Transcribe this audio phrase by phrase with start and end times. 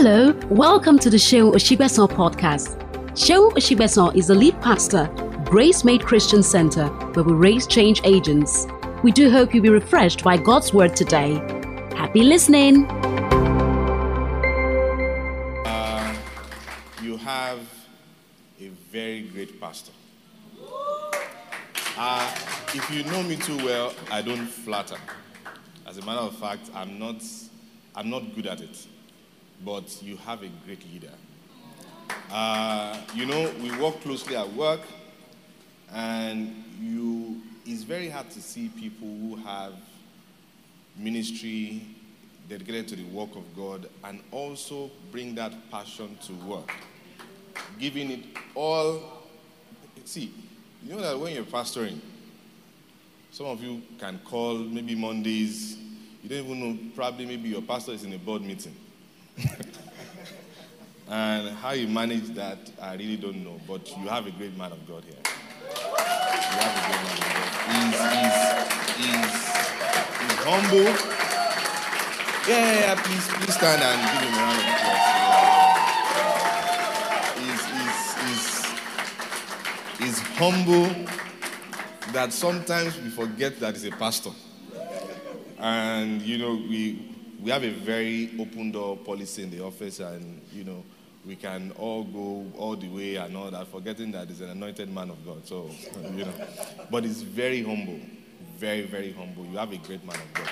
[0.00, 2.78] Hello, welcome to the Seun Osigbesan podcast.
[3.14, 5.08] Seun Osigbesan is the lead pastor,
[5.42, 8.68] Gracemade Christian Center, where we raise change agents.
[9.02, 11.34] We do hope you'll be refreshed by God's word today.
[11.96, 12.86] Happy listening.
[15.66, 16.14] Uh,
[17.02, 17.58] you have
[18.60, 19.90] a very great pastor.
[21.96, 22.36] Uh,
[22.72, 24.98] if you know me too well, I don't flatter.
[25.88, 27.20] As a matter of fact, I'm not,
[27.96, 28.86] I'm not good at it.
[29.64, 31.12] But you have a great leader.
[32.30, 34.80] Uh, you know, we work closely at work,
[35.92, 39.74] and you, it's very hard to see people who have
[40.96, 41.86] ministry
[42.48, 46.72] dedicated to the work of God and also bring that passion to work.
[47.78, 49.02] Giving it all.
[50.04, 50.32] See,
[50.84, 51.98] you know that when you're pastoring,
[53.30, 55.76] some of you can call maybe Mondays.
[56.22, 58.74] You don't even know, probably maybe your pastor is in a board meeting.
[61.08, 63.60] and how you manage that, I really don't know.
[63.66, 65.14] But you have a great man of God here.
[65.14, 65.74] You
[66.58, 67.48] have a great man of God.
[67.68, 68.38] He's, he's,
[68.96, 69.34] he's,
[70.20, 70.90] he's humble.
[72.48, 75.18] Yeah, yeah, please, please stand and give him a round of applause.
[77.38, 78.46] He's, he's, he's,
[79.98, 80.88] he's humble
[82.12, 84.30] that sometimes we forget that he's a pastor.
[85.58, 90.40] And, you know, we, we have a very open door policy in the office, and,
[90.52, 90.84] you know,
[91.26, 94.92] we can all go all the way and all that, forgetting that he's an anointed
[94.92, 95.46] man of God.
[95.46, 95.70] So,
[96.14, 96.32] you know,
[96.90, 98.00] but he's very humble,
[98.56, 99.44] very, very humble.
[99.46, 100.50] You have a great man of God.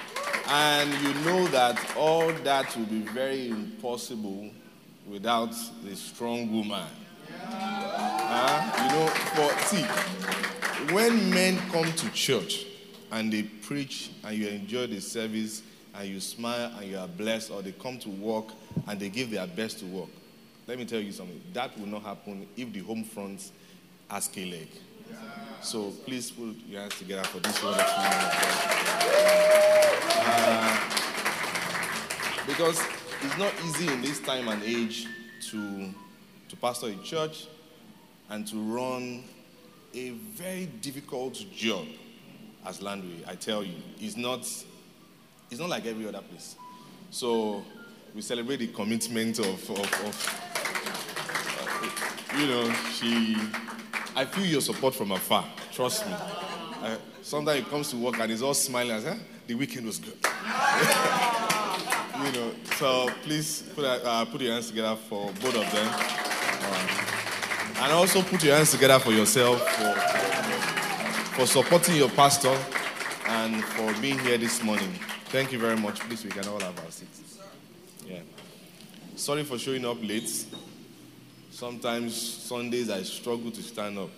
[0.48, 4.50] And you know that all that will be very impossible
[5.08, 6.86] without the strong woman.
[7.48, 9.82] Uh, you know, for see,
[10.94, 12.66] when men come to church
[13.10, 15.62] and they preach and you enjoy the service
[15.96, 18.46] and you smile and you are blessed, or they come to work
[18.86, 20.08] and they give their best to work,
[20.66, 21.40] let me tell you something.
[21.52, 23.50] That will not happen if the home front
[24.10, 24.68] ask a leg.
[25.62, 27.94] So please put your hands together for this wonderful
[30.28, 30.78] uh,
[32.46, 32.80] because
[33.22, 35.06] it's not easy in this time and age
[35.50, 35.88] to,
[36.48, 37.46] to pastor a church
[38.30, 39.24] and to run
[39.94, 41.86] a very difficult job
[42.66, 43.24] as Landry.
[43.26, 44.46] I tell you, it's not,
[45.50, 46.56] it's not like every other place.
[47.10, 47.64] So
[48.14, 50.16] we celebrate the commitment of, of, of
[52.32, 53.36] uh, you know, she
[54.14, 55.44] I feel your support from afar.
[55.72, 56.12] Trust me.
[56.14, 60.16] Uh, sometimes it comes to work and he's all smiling the weekend was good.
[62.24, 65.86] you know, so please put, uh, put your hands together for both of them.
[66.66, 69.94] Um, and also put your hands together for yourself for,
[71.34, 72.56] for supporting your pastor
[73.26, 74.98] and for being here this morning.
[75.28, 75.98] Thank you very much.
[76.00, 77.38] Please, we can all have our seats.
[78.06, 78.20] Yeah.
[79.16, 80.30] Sorry for showing up late.
[81.50, 84.10] Sometimes Sundays I struggle to stand up.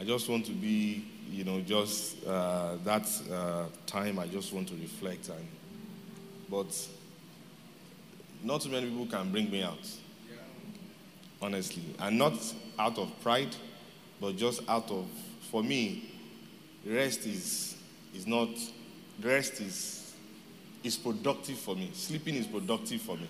[0.00, 4.66] I just want to be, you know, just uh, that uh, time I just want
[4.68, 5.46] to reflect and,
[6.50, 6.88] but
[8.42, 9.88] not too many people can bring me out,
[11.40, 12.34] honestly, and not
[12.80, 13.54] out of pride,
[14.20, 15.06] but just out of,
[15.52, 16.10] for me,
[16.84, 17.76] rest is
[18.14, 18.48] is not
[19.22, 19.98] rest is
[20.84, 21.90] is productive for me.
[21.92, 23.28] Sleeping is productive for me.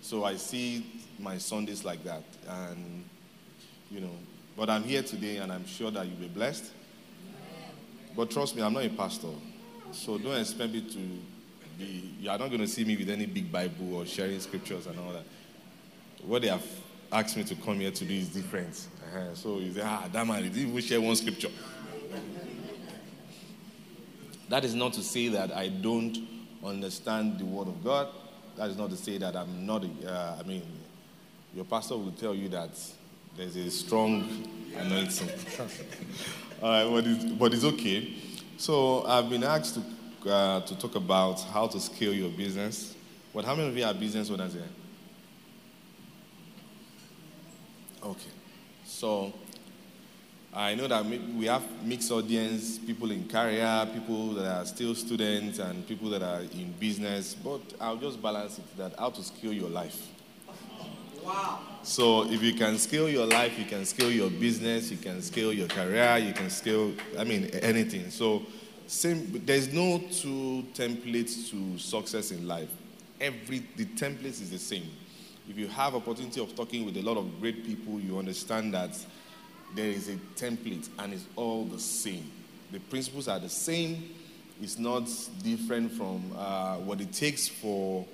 [0.00, 0.86] So I see
[1.18, 2.22] my Sundays like that.
[2.48, 3.04] And,
[3.90, 4.14] you know,
[4.56, 6.64] but I'm here today and I'm sure that you'll be blessed.
[8.16, 9.28] But trust me, I'm not a pastor.
[9.92, 10.98] So don't expect me to
[11.78, 14.86] be, you are not going to see me with any big Bible or sharing scriptures
[14.86, 15.24] and all that.
[16.24, 16.64] What they have
[17.12, 18.88] asked me to come here to do is different.
[19.06, 19.34] Uh-huh.
[19.34, 21.50] So you say, ah, that man, he didn't even share one scripture.
[24.48, 26.16] That is not to say that I don't
[26.64, 28.08] understand the Word of God.
[28.56, 30.62] That is not to say that I'm not, uh, I mean,
[31.54, 32.70] your pastor will tell you that
[33.36, 34.46] there's a strong
[34.76, 35.28] anointing.
[36.62, 38.14] All right, but it's, but it's okay.
[38.56, 39.74] So I've been asked
[40.24, 42.94] to, uh, to talk about how to scale your business.
[43.34, 44.62] But how many of you are business owners here?
[48.02, 48.30] Okay.
[48.84, 49.34] So
[50.56, 55.58] I know that we have mixed audience, people in career, people that are still students,
[55.58, 57.34] and people that are in business.
[57.34, 60.08] But I'll just balance it that how to scale your life.
[61.22, 61.58] Wow.
[61.82, 65.52] So if you can scale your life, you can scale your business, you can scale
[65.52, 68.08] your career, you can scale, I mean, anything.
[68.08, 68.42] So
[68.86, 72.70] same, there's no two templates to success in life.
[73.20, 74.88] Every the template is the same.
[75.50, 78.96] If you have opportunity of talking with a lot of great people, you understand that
[79.74, 82.30] there is a template and it's all the same.
[82.72, 84.10] The principles are the same.
[84.62, 85.08] It's not
[85.42, 88.04] different from uh, what it takes for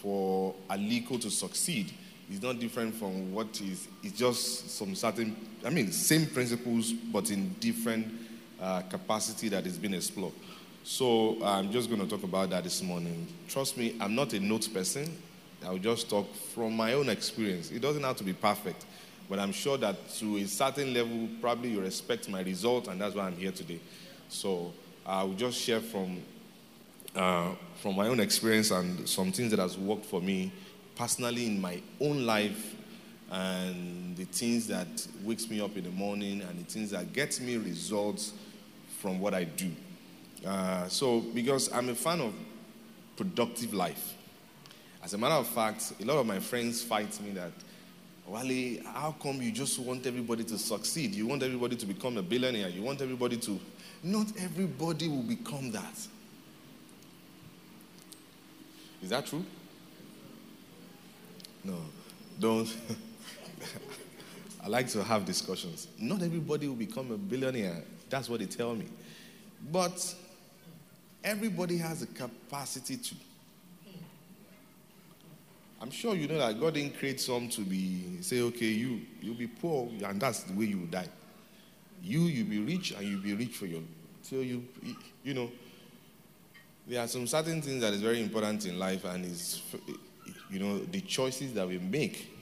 [0.00, 1.92] for Aliko to succeed
[2.32, 5.36] It's not different from what is, it's just some certain,
[5.66, 8.10] I mean, same principles, but in different
[8.58, 10.32] uh, capacity that is being explored.
[10.82, 13.26] So I'm just going to talk about that this morning.
[13.48, 15.14] Trust me, I'm not a notes person.
[15.62, 17.70] I'll just talk from my own experience.
[17.70, 18.86] It doesn't have to be perfect,
[19.28, 23.14] but I'm sure that to a certain level, probably you respect my result, and that's
[23.14, 23.80] why I'm here today.
[24.28, 24.72] So
[25.06, 26.22] I will just share from
[27.14, 27.50] uh,
[27.82, 30.50] from my own experience and some things that has worked for me
[30.96, 32.74] personally in my own life
[33.30, 37.40] and the things that wakes me up in the morning and the things that gets
[37.40, 38.32] me results
[39.00, 39.70] from what I do.
[40.46, 42.34] Uh, so, because I'm a fan of
[43.16, 44.14] productive life.
[45.02, 47.52] As a matter of fact, a lot of my friends fight me that,
[48.26, 51.14] Wale, how come you just want everybody to succeed?
[51.14, 52.68] You want everybody to become a billionaire.
[52.68, 53.60] You want everybody to.
[54.02, 56.06] Not everybody will become that.
[59.02, 59.44] Is that true?
[61.64, 61.76] No,
[62.38, 62.74] don't.
[64.64, 65.88] I like to have discussions.
[65.98, 67.82] Not everybody will become a billionaire.
[68.08, 68.86] That's what they tell me.
[69.72, 70.14] But
[71.24, 73.14] everybody has a capacity to.
[75.82, 79.34] I'm sure you know that God didn't create some to be say, okay, you you'll
[79.34, 81.08] be poor, and that's the way you die.
[82.00, 83.82] You you'll be rich, and you'll be rich for your
[84.22, 84.64] so you
[85.24, 85.50] you know
[86.86, 89.60] there are some certain things that is very important in life, and is
[90.48, 92.32] you know the choices that we make.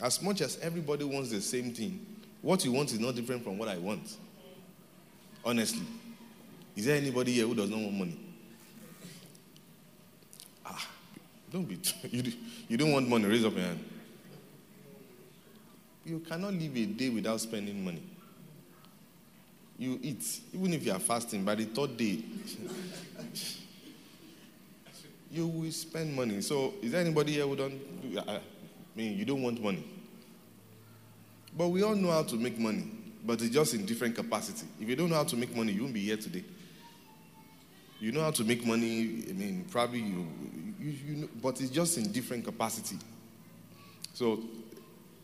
[0.00, 2.04] As much as everybody wants the same thing,
[2.42, 4.16] what you want is not different from what I want.
[5.44, 5.86] Honestly,
[6.74, 8.18] is there anybody here who does not want money?
[10.66, 10.88] Ah,
[11.52, 11.78] don't be
[12.10, 12.32] you.
[12.68, 13.26] You don't want money.
[13.26, 13.84] Raise up your hand.
[16.04, 18.02] You cannot live a day without spending money
[19.78, 22.18] you eat, even if you are fasting, by the third day,
[25.30, 26.40] you will spend money.
[26.40, 27.80] So, is there anybody here who don't?
[28.16, 28.40] I uh, uh,
[28.96, 29.84] mean, you don't want money.
[31.56, 32.90] But we all know how to make money,
[33.24, 34.66] but it's just in different capacity.
[34.80, 36.42] If you don't know how to make money, you won't be here today.
[38.00, 39.24] You know how to make money.
[39.28, 40.26] I mean, probably you,
[40.78, 42.96] you, you know, but it's just in different capacity.
[44.14, 44.40] So,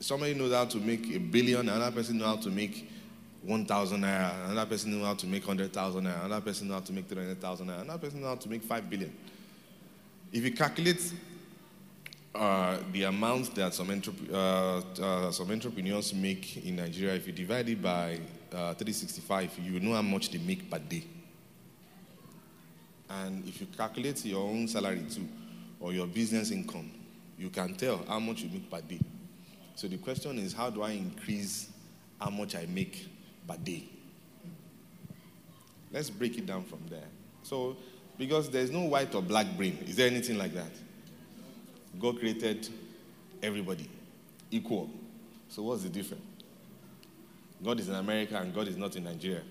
[0.00, 2.90] somebody knows how to make a billion, another person knows how to make
[3.42, 6.92] 1,000 naira, another person knows how to make 100,000 naira, another person knows how to
[6.92, 9.12] make 300,000 naira, another person knows how to make 5 billion.
[10.32, 11.12] If you calculate
[12.34, 17.32] uh, the amount that some, entrep- uh, uh, some entrepreneurs make in Nigeria, if you
[17.32, 18.18] divide it by
[18.52, 21.04] uh, 365, you know how much they make per day.
[23.08, 25.28] And if you calculate your own salary too,
[25.84, 26.90] or your business income,
[27.38, 29.00] you can tell how much you make per day.
[29.74, 31.68] So the question is, how do I increase
[32.18, 33.06] how much I make
[33.46, 33.84] per day.
[35.92, 37.08] Let's break it down from there.
[37.42, 37.76] So,
[38.16, 40.70] because there's no white or black brain, is there anything like that?
[42.00, 42.66] God created
[43.42, 43.88] everybody
[44.50, 44.88] equal.
[45.50, 46.22] So, what's the difference?
[47.62, 49.42] God is in America and God is not in Nigeria.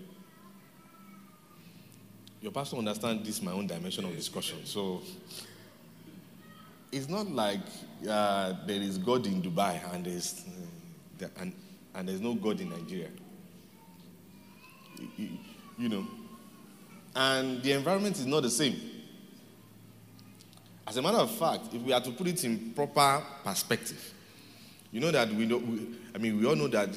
[2.42, 4.66] Your pastor understands this my own dimension of discussion.
[4.66, 5.02] So,
[6.94, 7.60] it's not like
[8.10, 10.46] uh, there is God in Dubai and there's,
[11.22, 11.54] uh, and,
[11.96, 13.10] and there's no God in Nigeria
[15.78, 16.08] you know.
[17.16, 18.80] And the environment is not the same.
[20.88, 24.14] As a matter of fact, if we are to put it in proper perspective,
[24.92, 26.90] you know that we don't, we, I mean, we all know that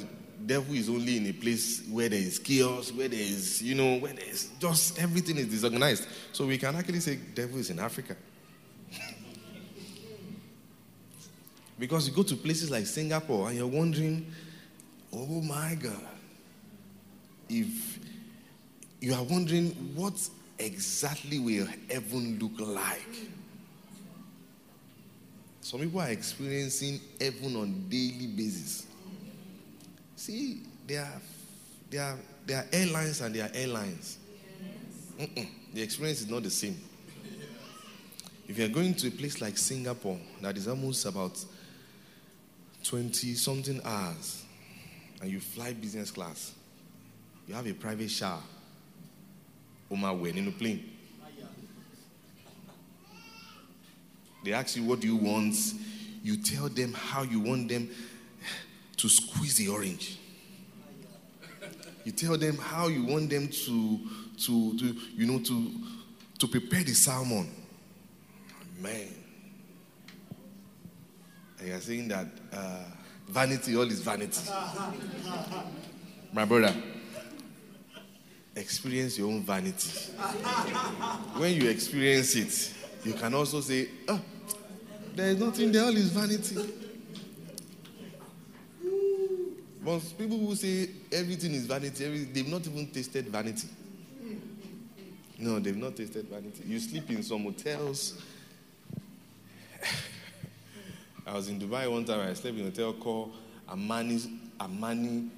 [0.45, 3.99] devil is only in a place where there is chaos, where there is, you know,
[3.99, 6.07] where there is just everything is disorganized.
[6.33, 8.17] So we can actually say devil is in Africa.
[11.79, 14.27] Because you go to places like Singapore and you're wondering,
[15.13, 16.07] oh my God,
[17.49, 17.99] if
[19.01, 20.15] you are wondering what
[20.59, 23.31] exactly will heaven look like.
[25.61, 28.87] Some people are experiencing heaven on daily basis.
[30.15, 31.21] See, there are,
[31.91, 32.19] there are,
[32.57, 34.19] are airlines and there are airlines.
[35.19, 36.81] The experience is not the same.
[38.49, 41.45] If you're going to a place like Singapore, that is almost about
[42.89, 44.45] 20 something hours,
[45.21, 46.53] and you fly business class,
[47.47, 48.43] you have a private shower
[49.91, 50.83] ó máa wẹ̀ nínú plane.
[54.45, 55.57] They ask you what you want,
[56.23, 57.89] you tell them how you want them
[58.97, 60.19] to squeeze the orange.
[62.05, 63.99] You tell them how you want them to,
[64.45, 64.85] to, to
[65.17, 65.73] you know, to,
[66.39, 67.51] to prepare the salmon.
[68.81, 69.26] Man.
[71.59, 72.85] And you're saying that uh,
[73.29, 74.41] vanity, all is vanity.
[76.33, 76.75] My brother,
[78.55, 80.13] experience your own vanity.
[81.37, 84.21] when you experience it, you can also say, oh,
[85.15, 86.57] There is nothing there, all is vanity.
[89.81, 93.69] Most people who say everything is vanity, they've not even tasted vanity.
[95.39, 96.63] No, they've not tasted vanity.
[96.67, 98.21] You sleep in some hotels.
[101.27, 102.21] I was in Dubai one time.
[102.21, 103.35] I slept in a hotel called
[103.69, 105.29] Armani Armani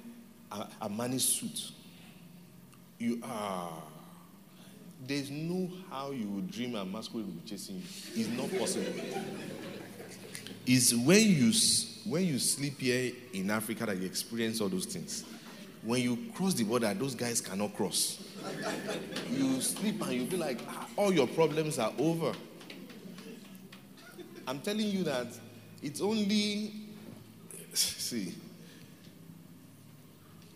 [0.79, 1.71] Armani suit.
[2.99, 3.71] You are.
[5.07, 7.81] There's no how you would dream a masquerade will be chasing you.
[8.15, 8.85] It's not possible.
[10.67, 11.51] It's when you
[12.05, 15.23] when you sleep here in Africa that you experience all those things.
[15.81, 18.21] When you cross the border, those guys cannot cross.
[19.31, 22.33] You sleep and you feel like ah, all your problems are over.
[24.45, 25.27] I'm telling you that
[25.81, 26.71] it's only
[27.73, 28.33] see.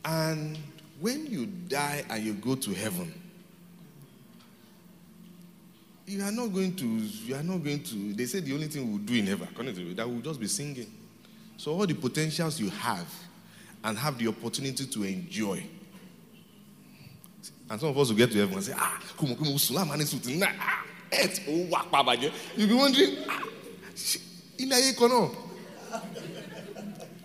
[0.06, 0.58] And
[1.00, 3.13] when you die and you go to heaven,
[6.06, 8.89] you are not going to, you are not going to, they say the only thing
[8.89, 9.48] we'll do in heaven,
[9.96, 10.92] that we'll just be singing.
[11.58, 13.08] So all the potentials you have
[13.84, 15.63] and have the opportunity to enjoy.
[17.70, 19.58] And some of us will get to heaven and say, ah, come on, come on,
[20.60, 20.86] ah,
[21.48, 23.44] oh, You'll be wondering, ah,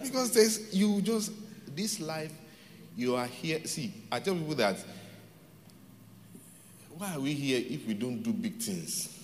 [0.03, 1.33] because there's, you just,
[1.75, 2.33] this life,
[2.97, 3.65] you are here.
[3.65, 4.77] See, I tell people that
[6.99, 9.15] why are we here if we don't do big things?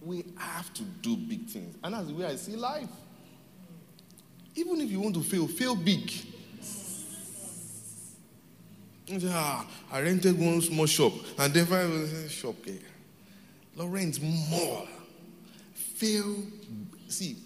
[0.00, 1.76] We have to do big things.
[1.84, 2.88] And that's the way I see life.
[4.54, 6.10] Even if you want to fail, fail big.
[9.26, 12.56] Ah, I rented one small shop and then I was shop.
[12.60, 12.78] Okay.
[13.76, 14.88] Mall.
[15.98, 16.44] Fail.
[17.08, 17.36] See,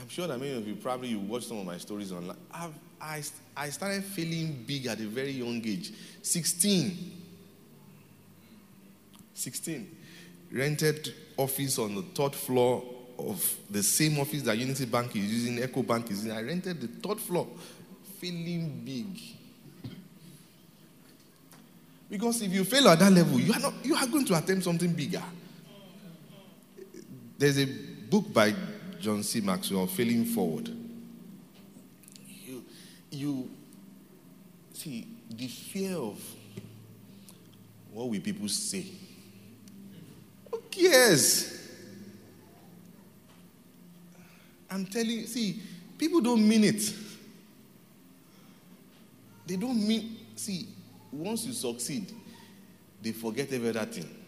[0.00, 2.36] I'm sure that many of you probably you watch some of my stories online.
[2.54, 3.22] I've, I,
[3.56, 5.90] I started feeling big at a very young age.
[6.22, 7.12] 16.
[9.34, 9.96] 16.
[10.52, 12.84] Rented office on the third floor
[13.18, 16.30] of the same office that Unity Bank is using, Ecobank is using.
[16.30, 17.48] I rented the third floor,
[18.20, 19.20] feeling big.
[22.08, 24.62] Because if you fail at that level, you are, not, you are going to attempt
[24.62, 25.22] something bigger.
[27.42, 28.54] There's a book by
[29.00, 29.40] John C.
[29.40, 30.70] Maxwell, Failing Forward.
[32.24, 32.64] You,
[33.10, 33.50] you
[34.72, 36.22] see, the fear of
[37.90, 38.84] what will people say?
[40.52, 41.68] Who cares?
[44.70, 45.60] I'm telling you, see,
[45.98, 46.94] people don't mean it.
[49.48, 50.68] They don't mean, see,
[51.10, 52.12] once you succeed,
[53.02, 54.21] they forget every other thing.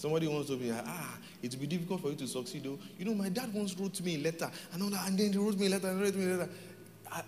[0.00, 2.64] Somebody wants to be, ah, it will be difficult for you to succeed.
[2.64, 2.78] Though.
[2.98, 5.68] You know, my dad once wrote me a letter, and, then he wrote me a
[5.68, 6.50] letter, and wrote me a letter.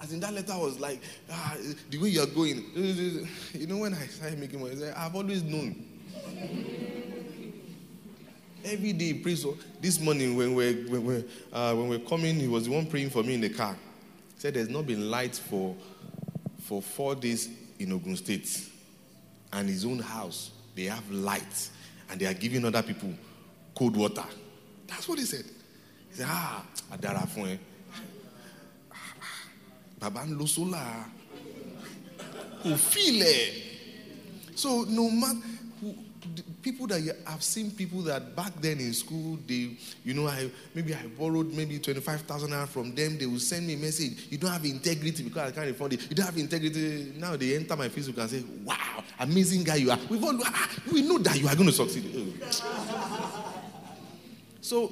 [0.02, 1.54] As in that letter was like, ah,
[1.90, 2.64] the way you are going.
[3.52, 5.84] You know, when I started making money, I've always known.
[8.64, 9.54] Every day, pray so.
[9.78, 13.10] This morning, when we're, when, we're, uh, when we're coming, he was the one praying
[13.10, 13.76] for me in the car.
[14.36, 15.76] He said, There's not been light for,
[16.62, 18.70] for four days in Ogun State.
[19.52, 21.68] And his own house, they have light
[22.12, 23.08] and they are giving other people
[23.74, 24.24] cold water.
[24.86, 25.46] That's what he said.
[26.10, 27.22] He said, Ah, Adara
[30.26, 31.06] ń lo sólà.
[32.62, 32.76] Kò.
[34.54, 35.38] So no matter
[36.62, 40.50] people that you, I've seen people that back then in school, they, you know, I
[40.74, 43.18] maybe I borrowed maybe 25,000 naira from them.
[43.18, 44.26] They will send me a message.
[44.30, 46.08] You don't have integrity because I can't refund it.
[46.08, 47.12] You don't have integrity.
[47.16, 49.98] Now they enter my Facebook and say, wow, amazing guy you are.
[50.08, 52.42] We've all, ah, we know that you are going to succeed.
[54.60, 54.88] so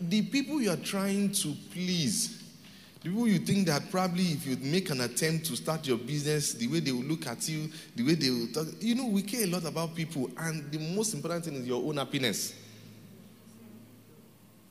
[0.00, 2.42] the people you are trying to please,
[3.10, 6.66] people you think that probably if you make an attempt to start your business, the
[6.66, 9.44] way they will look at you, the way they will talk, you know, we care
[9.44, 12.54] a lot about people, and the most important thing is your own happiness.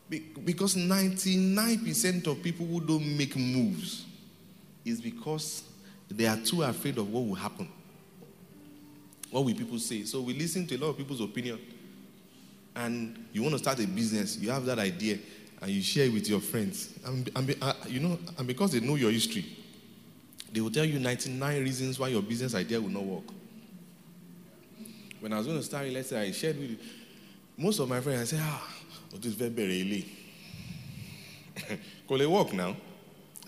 [0.09, 4.05] Because 99% of people who don't make moves
[4.83, 5.63] is because
[6.09, 7.67] they are too afraid of what will happen.
[9.31, 10.03] What will people say?
[10.03, 11.59] So we listen to a lot of people's opinion.
[12.75, 15.17] And you want to start a business, you have that idea
[15.65, 16.93] and you share it with your friends.
[17.03, 19.43] And, and uh, you know, and because they know your history,
[20.53, 23.23] they will tell you 99 reasons why your business idea will not work.
[25.19, 26.79] When I was going to start let's say I shared with
[27.57, 28.75] most of my friends, I said, ah,
[29.11, 30.05] oh, this is very, very
[32.09, 32.75] Will it work now?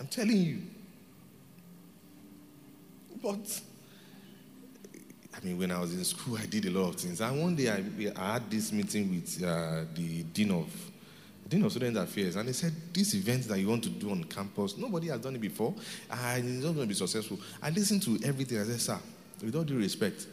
[0.00, 0.62] I'm telling you.
[3.22, 3.60] But,
[5.36, 7.20] I mean, when I was in school, I did a lot of things.
[7.20, 10.66] And one day I, I had this meeting with uh, the dean of
[11.48, 14.24] Dean of Student Affairs, and they said, This event that you want to do on
[14.24, 15.74] campus, nobody has done it before,
[16.10, 17.38] and it's not going to be successful.
[17.62, 18.60] I listened to everything.
[18.60, 18.98] I said, Sir,
[19.42, 20.26] with all due respect,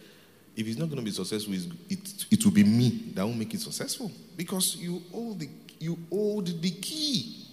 [0.55, 1.53] if it's not going to be successful,
[1.89, 5.97] it, it will be me that will make it successful because you hold the, you
[6.09, 7.45] hold the key.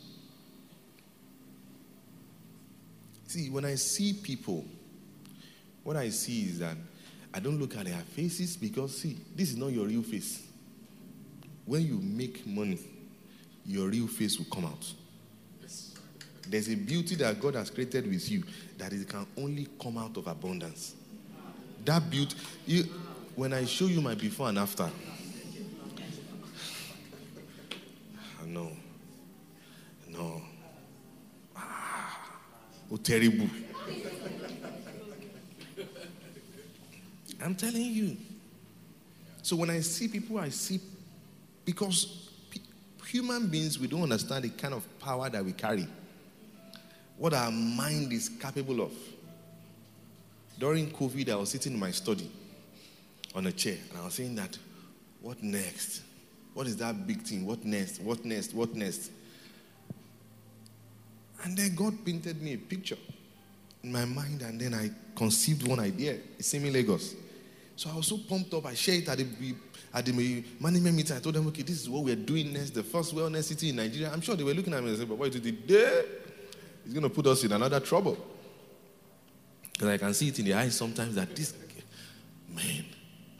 [3.27, 4.65] See, when I see people,
[5.85, 6.77] what I see is that
[7.33, 10.43] I don't look at their faces because, see, this is not your real face.
[11.65, 12.79] When you make money,
[13.67, 14.93] your real face will come out.
[16.49, 18.43] There's a beauty that God has created with you
[18.77, 20.95] that it can only come out of abundance.
[21.85, 22.85] That beauty, you,
[23.35, 24.91] when I show you my before and after,
[28.47, 28.71] no,
[30.11, 30.43] no,
[31.57, 32.31] ah,
[32.91, 33.49] oh terrible.
[37.43, 38.17] I'm telling you.
[39.43, 40.81] So when I see people, I see
[41.65, 42.32] because
[43.13, 45.87] human beings we don't understand the kind of power that we carry,
[47.19, 48.93] what our mind is capable of.
[50.59, 52.31] During COVID, I was sitting in my study
[53.35, 54.57] on a chair and I was saying that,
[55.21, 56.03] what next?
[56.55, 57.47] What is that big thing?
[57.47, 58.01] What next?
[58.01, 58.55] What next?
[58.55, 59.11] What next?
[61.45, 62.99] And then God painted me a picture
[63.83, 66.17] in my mind, and then I conceived one idea.
[66.39, 67.15] It's in Lagos.
[67.75, 68.67] So I was so pumped up.
[68.67, 69.55] I shared it at the,
[69.95, 71.17] at the management meeting.
[71.17, 72.71] I told them, okay, this is what we're doing next.
[72.71, 74.11] The first wellness city in Nigeria.
[74.13, 76.05] I'm sure they were looking at me and said, but what you did there?
[76.85, 78.17] It's going to put us in another trouble.
[79.73, 81.55] Because I can see it in the eyes sometimes that this,
[82.49, 82.85] man,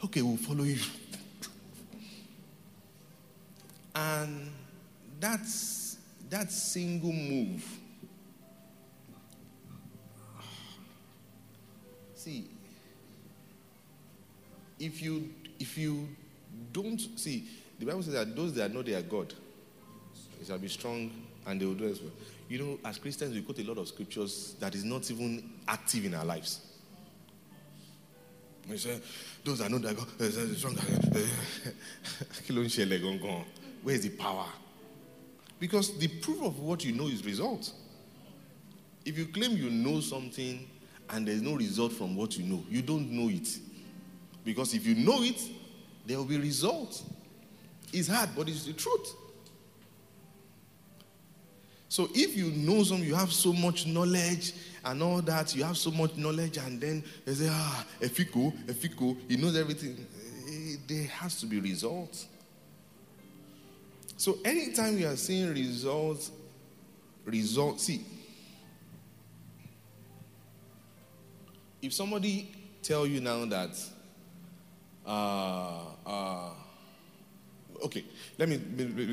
[0.03, 0.77] okay, we'll follow you.
[3.95, 4.51] and
[5.19, 5.97] that's
[6.29, 7.65] that single move.
[12.15, 12.49] See,
[14.79, 15.29] if you
[15.59, 16.07] if you
[16.73, 17.47] don't see,
[17.79, 19.33] the Bible says that those that know their God,
[20.39, 21.11] they shall be strong
[21.45, 22.11] and they will do as well.
[22.49, 26.05] You know, as Christians, we quote a lot of scriptures that is not even active
[26.05, 26.59] in our lives.
[28.69, 28.99] We say,
[29.43, 30.75] those that know their God, are strong.
[33.83, 34.45] Where is the power?
[35.59, 37.71] Because the proof of what you know is result.
[39.05, 40.65] If you claim you know something
[41.09, 43.59] and there's no result from what you know, you don't know it.
[44.45, 45.41] Because if you know it,
[46.05, 47.03] there will be results.
[47.91, 49.15] It's hard, but it's the truth.
[51.87, 55.77] So if you know some, you have so much knowledge and all that, you have
[55.77, 60.05] so much knowledge, and then they say, ah, Efiko, Efiko, he knows everything.
[60.49, 62.25] Eh, there has to be results.
[64.17, 66.31] So anytime you are seeing results,
[67.25, 68.03] results, see,
[71.81, 73.77] if somebody tell you now that
[75.05, 76.49] uh, uh,
[77.85, 78.05] okay,
[78.37, 78.59] let me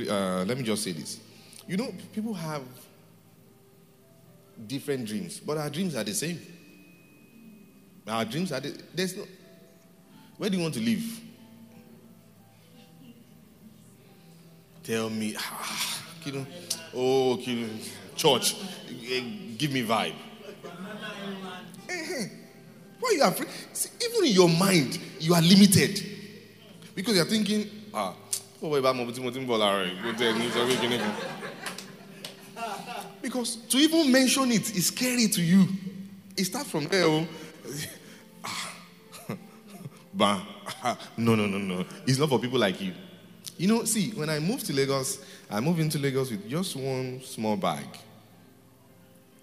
[0.08, 1.20] uh, let me just say this.
[1.66, 2.62] You know, people have
[4.66, 6.40] different dreams, but our dreams are the same.
[8.06, 9.24] Our dreams are the, there's no.
[10.38, 11.20] Where do you want to live?
[14.82, 16.46] Tell me, ah, you know,
[16.94, 17.68] oh, you know,
[18.16, 18.56] church,
[19.06, 19.22] eh,
[19.58, 20.14] give me vibe.
[23.00, 23.48] Why are you afraid?
[23.72, 26.00] See, even in your mind, you are limited.
[26.94, 28.14] Because you're thinking, ah,
[33.22, 35.66] because to even mention it is scary to you.
[36.36, 37.04] It starts from there.
[37.04, 37.26] Oh.
[40.14, 40.42] bah,
[41.16, 41.84] no, no, no, no.
[42.06, 42.92] It's not for people like you.
[43.56, 47.20] You know, see, when I moved to Lagos, I moved into Lagos with just one
[47.22, 47.84] small bag.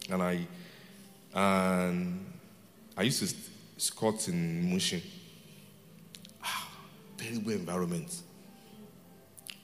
[0.10, 0.48] And I
[1.34, 2.26] and
[2.98, 3.36] I used to
[3.78, 5.02] squat in Mushin.
[6.44, 6.68] Ah,
[7.18, 8.22] terrible environment.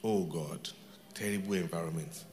[0.03, 0.69] Oh God,
[1.13, 2.25] terrible environment.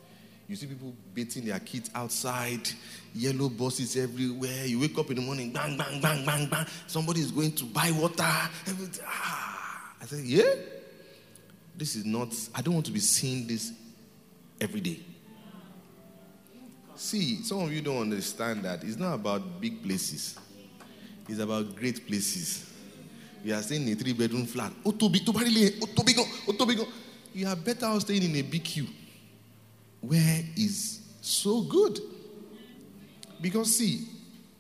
[0.47, 2.69] You see people beating their kids outside,
[3.15, 4.67] yellow buses everywhere.
[4.67, 6.67] You wake up in the morning, bang, bang, bang, bang, bang.
[6.89, 8.17] Somebody is going to buy water.
[8.23, 9.95] Ah.
[10.03, 10.55] I said, yeah?
[11.77, 13.73] This is not, I don't want to be seeing this
[14.61, 15.01] every day.
[16.97, 20.37] See, some of you don't understand that it's not about big places,
[21.29, 22.67] it's about great places.
[23.45, 24.73] We are staying in a three bedroom flat.
[27.33, 28.87] You are better off staying in a BQ
[30.01, 31.99] where is so good.
[33.41, 34.07] Because, see,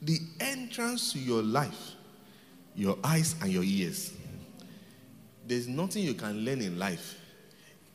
[0.01, 1.93] the entrance to your life,
[2.75, 4.13] your eyes and your ears,
[5.47, 7.19] there's nothing you can learn in life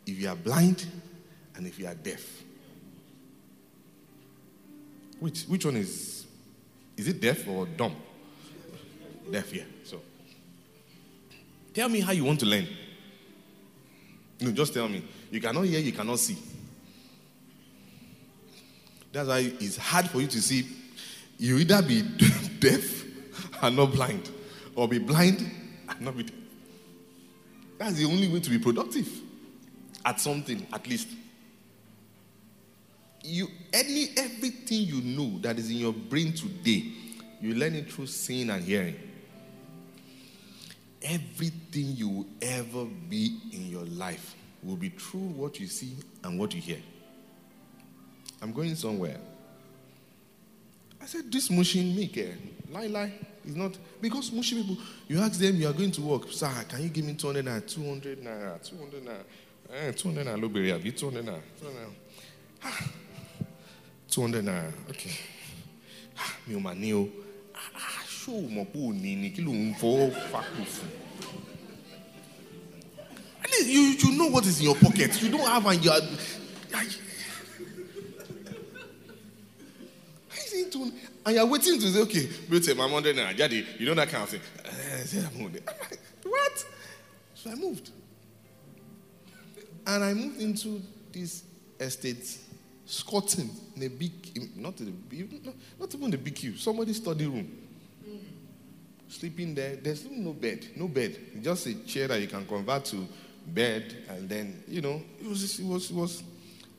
[0.05, 0.85] if you are blind
[1.55, 2.43] and if you are deaf.
[5.19, 6.25] Which, which one is,
[6.97, 7.95] is it deaf or dumb?
[9.31, 9.63] Deaf, yeah.
[9.83, 10.01] So,
[11.73, 12.67] tell me how you want to learn.
[14.41, 15.03] No, just tell me.
[15.31, 16.37] You cannot hear, you cannot see.
[19.11, 20.67] That's why it's hard for you to see.
[21.37, 22.01] You either be
[22.59, 23.03] deaf
[23.61, 24.29] and not blind,
[24.75, 25.49] or be blind
[25.89, 26.35] and not be deaf.
[27.77, 29.07] That's the only way to be productive
[30.03, 31.07] at something, at least.
[33.23, 36.85] You any everything you know that is in your brain today,
[37.41, 38.95] you learn it through seeing and hearing.
[41.07, 46.39] Everything you will ever be in your life will be through what you see and
[46.39, 46.79] what you hear.
[48.41, 49.17] I'm going somewhere.
[50.99, 52.33] I said, This machine maker,
[52.71, 53.13] lie, lie,
[53.45, 56.81] is not because mushy people, you ask them, you are going to work, sir, can
[56.81, 59.23] you give me 200 naira, 200 naira, 200 naira,
[59.71, 61.91] eh, 200 naira, low barrier, 200 naira, 200 naira.
[62.63, 62.83] Ah,
[64.09, 65.11] 200 naira, okay.
[66.17, 67.24] Ah, mi ò mà.
[73.43, 75.21] At least you, you know what is in your pocket.
[75.21, 75.99] You don't have and you are.
[76.73, 76.87] I,
[81.25, 82.27] and you're waiting to say, okay,
[82.59, 84.41] take my Monday now, Daddy, you know that kind of thing.
[84.65, 85.63] Eh, Said, I'm like,
[86.23, 86.65] what?
[87.33, 87.89] So I moved.
[89.87, 91.43] And I moved into this
[91.79, 92.37] estate,
[92.85, 94.11] squatting in a big,
[94.55, 94.83] not, a,
[95.79, 97.64] not even the BQ, somebody's study room.
[99.19, 101.17] Sleeping there, there's no bed, no bed.
[101.41, 103.07] Just a chair that you can convert to
[103.47, 106.23] bed, and then, you know, it was, it was, it was.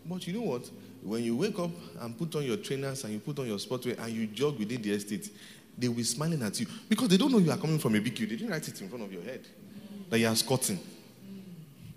[0.04, 0.70] But you know what?
[1.02, 3.98] When you wake up and put on your trainers and you put on your sportwear
[3.98, 5.30] and you jog within the estate,
[5.78, 8.00] they will be smiling at you because they don't know you are coming from a
[8.00, 8.18] BQ.
[8.18, 9.46] They didn't write it in front of your head
[10.10, 10.78] that you are squatting.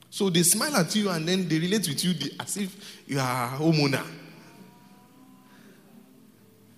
[0.10, 3.56] So they smile at you and then they relate with you as if you are
[3.56, 4.06] a homeowner.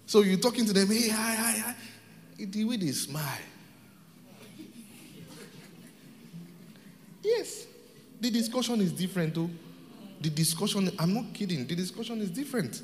[0.08, 1.76] So you're talking to them, hey, hi, hi, hi.
[2.40, 3.51] The way they smile.
[7.24, 7.66] Yes,
[8.20, 9.50] the discussion is different though
[10.22, 12.82] the discussion, I'm not kidding, the discussion is different.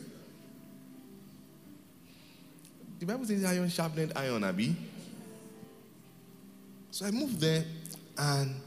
[3.00, 4.76] The Bible says iron sharpened iron, Abby.
[6.90, 7.64] So I moved there,
[8.18, 8.60] and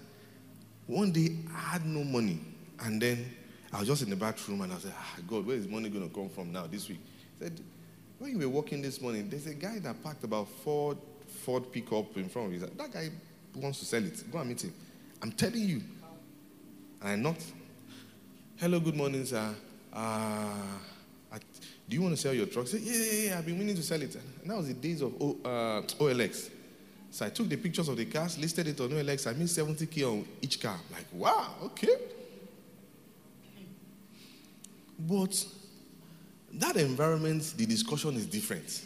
[0.86, 2.38] one day I had no money.
[2.78, 3.26] And then
[3.72, 6.08] I was just in the bathroom, and I said, ah, God, where is money going
[6.08, 7.00] to come from now this week?
[7.38, 7.60] He said,
[8.20, 10.98] when you were walking this morning, there's a guy that parked about Ford,
[11.44, 12.60] Ford pickup in front of you.
[12.60, 13.10] That guy
[13.56, 14.30] wants to sell it.
[14.30, 14.74] Go and meet him.
[15.22, 15.82] I'm telling you.
[17.02, 17.44] I knocked.
[18.56, 19.54] Hello, good morning, sir.
[19.92, 20.54] Uh,
[21.88, 22.66] do you want to sell your truck?
[22.66, 24.14] Say, yeah, yeah, yeah, I've been meaning to sell it.
[24.14, 26.50] And that was the days of o, uh, OLX.
[27.10, 29.26] So I took the pictures of the cars, listed it on OLX.
[29.26, 30.78] I made 70K on each car.
[30.78, 31.96] I'm like, wow, okay.
[34.98, 35.44] But
[36.54, 38.82] that environment, the discussion is different.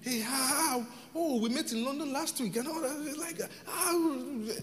[0.00, 0.86] Hey, how?
[1.14, 3.18] Oh, we met in London last week, and all that.
[3.18, 4.16] Like, how?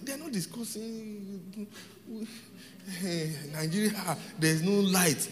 [0.04, 1.68] They're not discussing
[3.00, 5.30] hey, Nigeria, there's no light.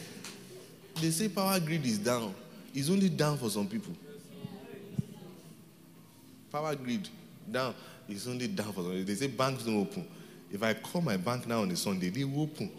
[1.02, 2.34] They say power grid is down.
[2.74, 3.94] It's only down for some people.
[6.52, 7.08] Power grid
[7.50, 7.74] down.
[8.08, 9.06] It's only down for some people.
[9.06, 10.08] They say banks don't open.
[10.52, 12.72] If I call my bank now on a Sunday, they will open.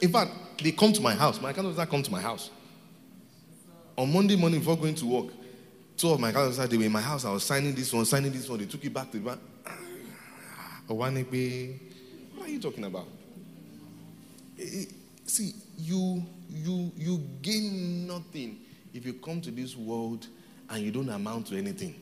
[0.00, 0.32] In fact,
[0.62, 1.40] they come to my house.
[1.40, 2.50] My account officer come to my house.
[3.96, 5.32] On Monday morning before going to work,
[5.96, 7.24] two of my officers, they were in my house.
[7.24, 8.58] I was signing this one, signing this one.
[8.58, 9.40] They took it back to the bank.
[10.86, 13.06] What are you talking about?
[15.26, 18.58] See, you you you gain nothing
[18.92, 20.26] if you come to this world
[20.68, 21.94] and you don't amount to anything.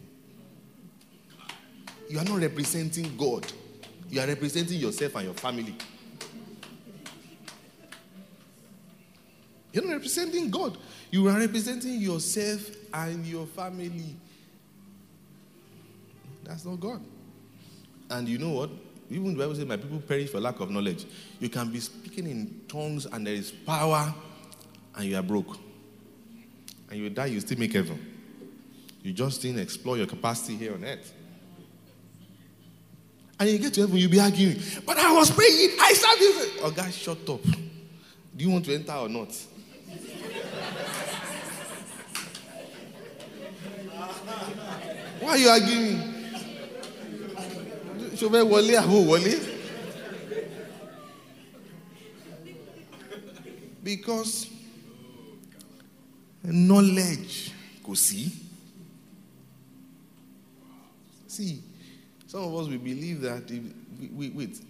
[2.09, 3.46] You are not representing God.
[4.09, 5.76] You are representing yourself and your family.
[9.72, 10.76] You're not representing God.
[11.11, 14.16] You are representing yourself and your family.
[16.44, 17.00] That's not God.
[18.11, 18.70] And you know what?
[19.09, 21.06] Even the Bible says, My people perish for lack of knowledge.
[21.38, 24.12] You can be speaking in tongues and there is power
[24.96, 25.56] and you are broke.
[26.90, 27.98] And you die, you still make heaven.
[29.02, 31.14] You just didn't explore your capacity here on earth.
[33.38, 34.61] And you get to heaven, you'll be arguing.
[34.85, 35.70] But I was praying.
[35.80, 36.61] I started.
[36.62, 37.42] Oh, guys, shut up.
[37.42, 39.35] Do you want to enter or not?
[45.20, 45.98] Why are you arguing?
[48.30, 49.32] fẹ́ wọlé àbò wọlé.
[53.82, 54.46] because
[56.44, 57.96] knowledge kò.
[61.26, 61.62] See,
[62.26, 63.62] some of us we believe that if,
[64.12, 64.60] wait, wait.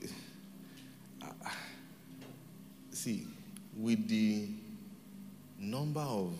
[2.93, 3.27] See,
[3.77, 4.49] with the
[5.59, 6.33] number of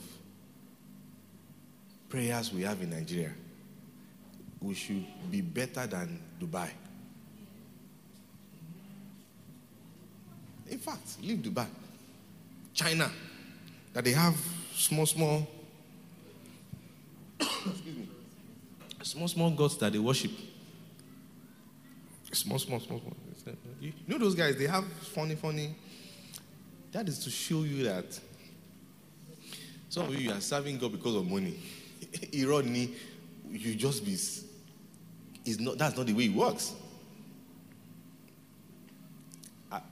[2.11, 3.33] prayers we have in Nigeria,
[4.61, 6.69] we should be better than Dubai.
[10.69, 11.67] In fact, leave Dubai.
[12.75, 13.11] China,
[13.93, 14.37] that they have
[14.75, 15.47] small, small,
[17.39, 18.09] excuse me,
[19.03, 20.31] small, small gods that they worship.
[22.33, 23.17] Small, small, small, small.
[23.81, 25.75] You know those guys, they have funny, funny.
[26.93, 28.19] That is to show you that
[29.89, 31.59] some of you are serving God because of money.
[32.35, 32.91] Irony,
[33.51, 34.13] you just be.
[34.13, 36.75] Is not that's not the way it works.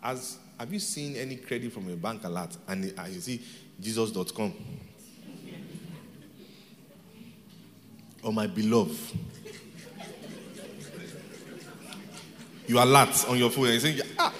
[0.02, 3.40] As have you seen any credit from a bank alert and you see
[3.80, 4.52] Jesus.com?
[8.22, 8.98] or my beloved?
[12.68, 14.32] you alert on your phone and you say, ah,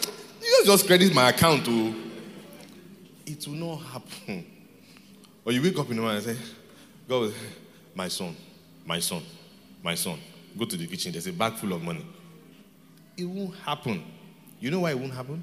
[0.42, 1.94] you just credit my account to.
[3.26, 4.44] It will not happen.
[5.44, 6.44] Or you wake up in the morning and say,
[7.08, 7.32] God,
[7.98, 8.36] my son,
[8.86, 9.20] my son,
[9.82, 10.20] my son,
[10.56, 11.10] go to the kitchen.
[11.10, 12.06] There's a bag full of money.
[13.16, 14.04] It won't happen.
[14.60, 15.42] You know why it won't happen?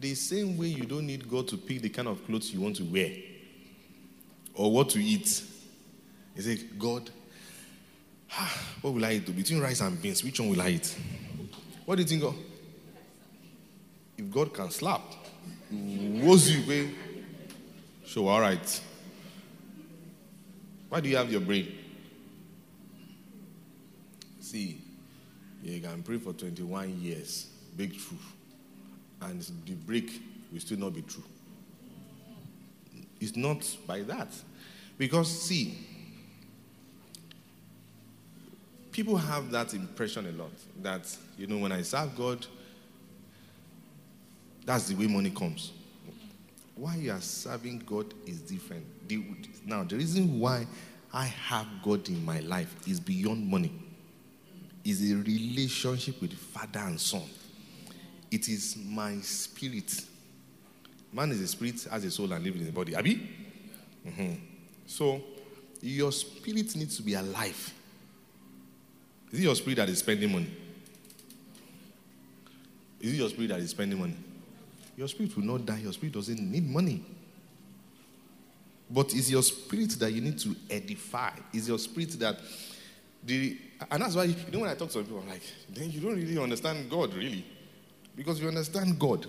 [0.00, 2.74] The same way you don't need God to pick the kind of clothes you want
[2.76, 3.12] to wear
[4.54, 5.40] or what to eat.
[6.34, 7.10] You say, God,
[8.32, 9.36] ah, what will I eat?
[9.36, 10.96] Between rice and beans, which one will I eat?
[11.84, 12.34] What do you think of?
[14.16, 15.02] If God can slap,
[15.70, 16.92] woes you, babe.
[18.04, 18.80] So, all right.
[20.88, 21.72] Why do you have your brain?
[24.40, 24.80] See,
[25.62, 28.34] you can pray for 21 years, big truth,
[29.20, 30.22] and the break
[30.52, 31.24] will still not be true.
[33.20, 34.28] It's not by that.
[34.96, 35.76] Because, see,
[38.90, 42.46] people have that impression a lot that, you know, when I serve God,
[44.64, 45.72] that's the way money comes.
[46.78, 49.08] Why you are serving God is different.
[49.08, 49.20] The,
[49.66, 50.64] now, the reason why
[51.12, 53.72] I have God in my life is beyond money.
[54.84, 57.24] Is a relationship with father and son.
[58.30, 59.92] It is my spirit.
[61.12, 62.94] Man is a spirit, has a soul, and lives in the body.
[62.94, 63.28] Abi?
[64.06, 64.34] Mm-hmm.
[64.86, 65.20] So,
[65.82, 67.74] your spirit needs to be alive.
[69.32, 70.50] Is it your spirit that is spending money?
[73.00, 74.16] Is it your spirit that is spending money?
[74.98, 75.78] Your spirit will not die.
[75.78, 77.04] Your spirit doesn't need money.
[78.90, 81.30] But it's your spirit that you need to edify.
[81.52, 82.40] It's your spirit that
[83.24, 83.56] the
[83.92, 86.16] and that's why you know when I talk to people, I'm like, then you don't
[86.16, 87.44] really understand God, really.
[88.16, 89.26] Because you understand God.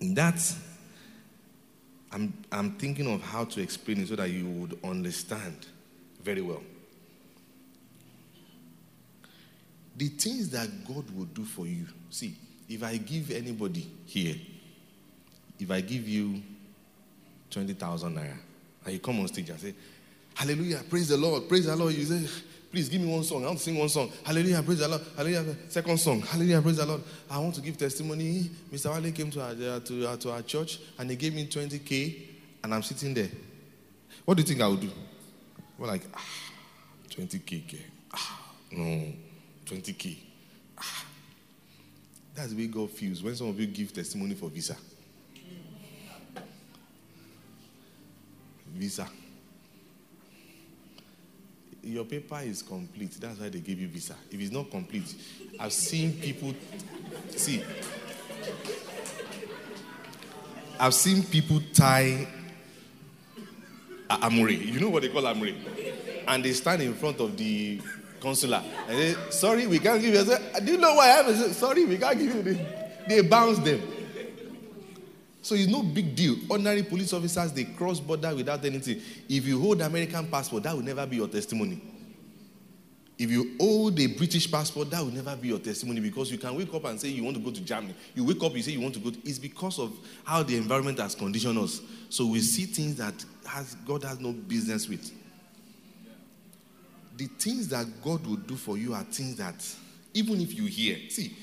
[0.00, 0.58] That's
[2.10, 5.66] I'm I'm thinking of how to explain it so that you would understand
[6.24, 6.62] very well.
[10.00, 11.86] the things that God will do for you.
[12.08, 12.34] See,
[12.70, 14.36] if I give anybody here,
[15.58, 16.40] if I give you
[17.50, 18.36] 20,000 naira,
[18.84, 19.74] and you come on stage and say,
[20.34, 21.92] Hallelujah, praise the Lord, praise the Lord.
[21.92, 22.26] You say,
[22.70, 23.42] please give me one song.
[23.42, 24.10] I want to sing one song.
[24.24, 25.02] Hallelujah, praise the Lord.
[25.16, 25.56] Hallelujah.
[25.68, 26.20] Second song.
[26.20, 27.02] Hallelujah, praise the Lord.
[27.28, 28.48] I want to give testimony.
[28.72, 28.94] Mr.
[28.94, 32.22] Wale came to our, uh, to, uh, to our church and he gave me 20K
[32.62, 33.28] and I'm sitting there.
[34.24, 34.90] What do you think I would do?
[35.76, 36.24] We're like, ah,
[37.10, 37.80] 20K.
[38.14, 39.12] Ah, no.
[39.66, 40.29] 20K.
[42.40, 44.74] That's way God feels when some of you give testimony for visa.
[48.74, 49.06] Visa.
[51.82, 53.10] Your paper is complete.
[53.20, 54.14] That's why they give you visa.
[54.30, 55.14] If it's not complete,
[55.58, 56.54] I've seen people
[57.28, 57.62] see.
[60.78, 62.26] I've seen people tie
[64.08, 64.48] amure.
[64.48, 65.52] You know what they call amure?
[66.26, 67.82] And they stand in front of the
[68.20, 68.62] consular.
[69.30, 70.20] Sorry, we can't give you.
[70.20, 71.54] I say, do you know why I have?
[71.54, 72.42] Sorry, we can't give you.
[72.42, 73.80] They, they bounce them.
[75.42, 76.36] So it's no big deal.
[76.48, 79.00] Ordinary police officers, they cross border without anything.
[79.28, 81.80] If you hold American passport, that will never be your testimony.
[83.18, 86.56] If you hold a British passport, that will never be your testimony because you can
[86.56, 87.94] wake up and say you want to go to Germany.
[88.14, 89.10] You wake up, you say you want to go.
[89.10, 89.92] To, it's because of
[90.24, 91.82] how the environment has conditioned us.
[92.08, 95.10] So we see things that has, God has no business with
[97.20, 99.62] the things that God will do for you are things that,
[100.14, 101.36] even if you hear, see,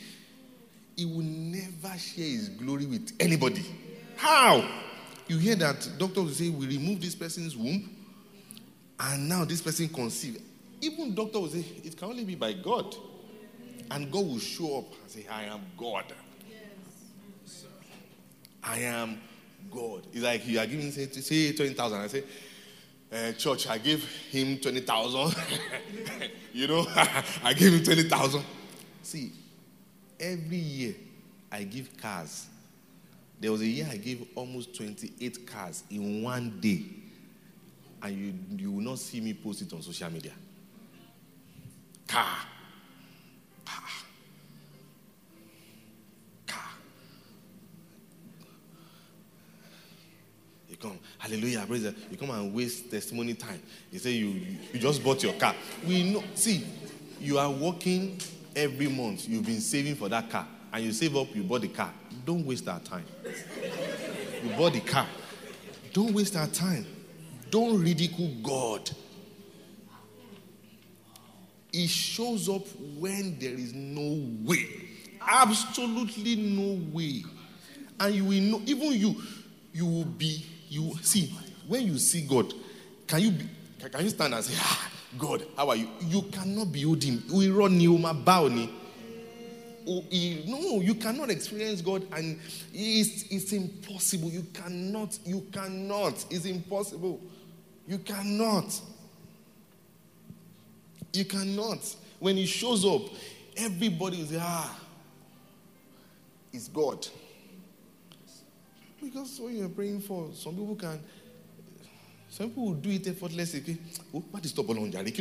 [0.95, 3.63] He will never share His glory with anybody.
[4.15, 4.67] How?
[5.27, 7.95] You hear that doctors will say, We remove this person's womb,
[8.99, 10.41] and now this person conceived.
[10.81, 12.95] Even doctor will say, It can only be by God.
[13.91, 16.05] And God will show up and say, I am God.
[16.49, 17.65] Yes.
[18.63, 19.19] I am
[19.69, 20.07] God.
[20.11, 22.01] It's like you are giving, say, say 20,000.
[22.01, 22.23] I say,
[23.11, 25.35] uh, church, I gave him 20,000.
[26.53, 26.85] you know,
[27.43, 28.43] I gave him 20,000.
[29.03, 29.31] See,
[30.19, 30.95] every year
[31.51, 32.47] I give cars.
[33.39, 36.83] There was a year I gave almost 28 cars in one day.
[38.01, 40.33] And you, you will not see me post it on social media.
[42.07, 42.37] Car.
[50.79, 53.61] You come, hallelujah, praise the, You come and waste testimony time.
[53.91, 55.55] You say you, you, you just bought your car.
[55.87, 56.65] We know, see,
[57.19, 58.19] you are working
[58.55, 61.67] every month you've been saving for that car and you save up, you bought the
[61.67, 61.93] car.
[62.25, 63.05] Don't waste our time.
[64.43, 65.07] you bought the car.
[65.93, 66.85] Don't waste our time.
[67.49, 68.89] Don't ridicule God.
[71.71, 74.67] He shows up when there is no way.
[75.21, 77.23] Absolutely no way.
[77.99, 79.15] And you will know, even you,
[79.73, 81.33] you will be, you see,
[81.67, 82.53] when you see God,
[83.07, 83.45] can you be,
[83.89, 85.89] can you stand and say, ah, God, how are you?
[86.01, 87.23] You cannot behold him.
[87.33, 88.47] We run you, my bow
[89.87, 92.39] no, you cannot experience God, and
[92.73, 94.29] it's, it's impossible.
[94.29, 96.25] You cannot, you cannot.
[96.29, 97.21] It's impossible.
[97.87, 98.79] You cannot.
[101.13, 101.95] You cannot.
[102.19, 103.01] When He shows up,
[103.55, 104.77] everybody is ah,
[106.51, 107.07] it's God.
[109.07, 110.99] Because what you're praying for, some people can,
[112.29, 113.77] some people will do it effortlessly.
[114.13, 115.17] Oh, what is stop along, Jari?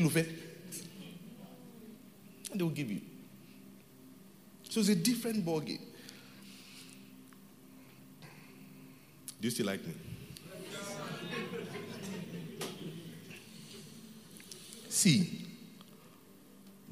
[2.50, 3.00] And they will give you.
[4.68, 5.78] So it's a different ballgame.
[9.40, 9.94] Do you still like me?
[14.88, 15.46] See,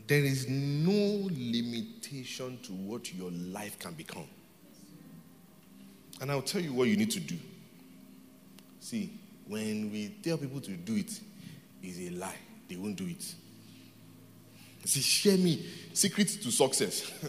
[0.06, 4.28] there is no limitation to what your life can become.
[6.20, 7.36] And I'll tell you what you need to do.
[8.80, 9.12] See,
[9.46, 11.20] when we tell people to do it,
[11.82, 12.36] it's a lie.
[12.68, 13.34] They won't do it.
[14.84, 17.10] See, share me secrets to success.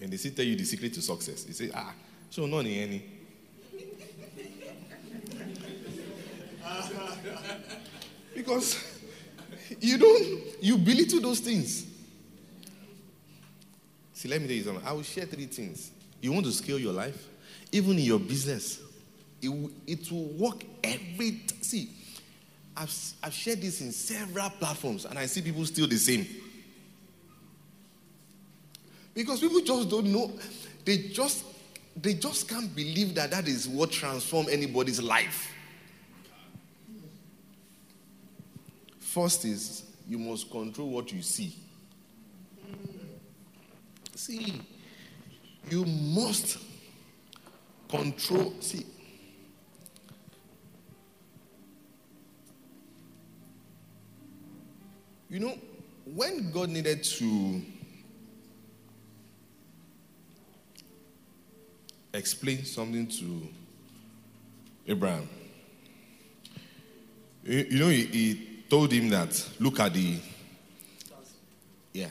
[0.00, 1.46] And they still tell you the secret to success.
[1.46, 1.94] You say, ah,
[2.28, 3.02] so no any.
[8.34, 8.76] because
[9.80, 11.86] you don't, you belittle those things.
[14.16, 14.86] See, let me tell you something.
[14.86, 15.90] I will share three things.
[16.22, 17.28] You want to scale your life,
[17.70, 18.80] even in your business,
[19.42, 21.42] it, it will work every.
[21.60, 21.90] See,
[22.74, 22.90] I've,
[23.22, 26.26] I've shared this in several platforms, and I see people still the same.
[29.12, 30.30] Because people just don't know.
[30.86, 31.44] They just
[31.94, 35.52] they just can't believe that that is what transforms anybody's life.
[38.98, 41.54] First is you must control what you see.
[44.16, 44.60] See,
[45.70, 46.58] you must
[47.88, 48.54] control.
[48.60, 48.86] See,
[55.28, 55.58] you know,
[56.04, 57.62] when God needed to
[62.14, 63.48] explain something to
[64.88, 65.28] Abraham.
[67.44, 70.18] You know, he, he told him that, look at the,
[71.92, 72.08] yeah.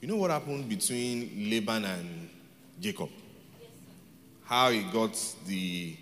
[0.00, 2.30] You know what happened between Laban and
[2.80, 3.10] Jacob?
[4.44, 5.96] How he got the,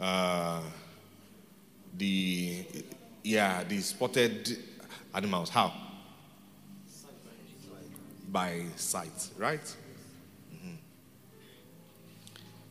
[0.00, 0.62] uh,
[1.96, 2.64] the,
[3.22, 4.56] yeah, the spotted
[5.14, 5.48] animals.
[5.50, 5.72] How?
[8.36, 9.62] by sight, right?
[10.54, 10.74] Mm-hmm.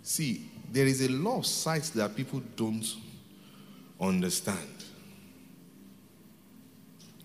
[0.03, 2.85] See, there is a law of sight that people don't
[3.99, 4.69] understand.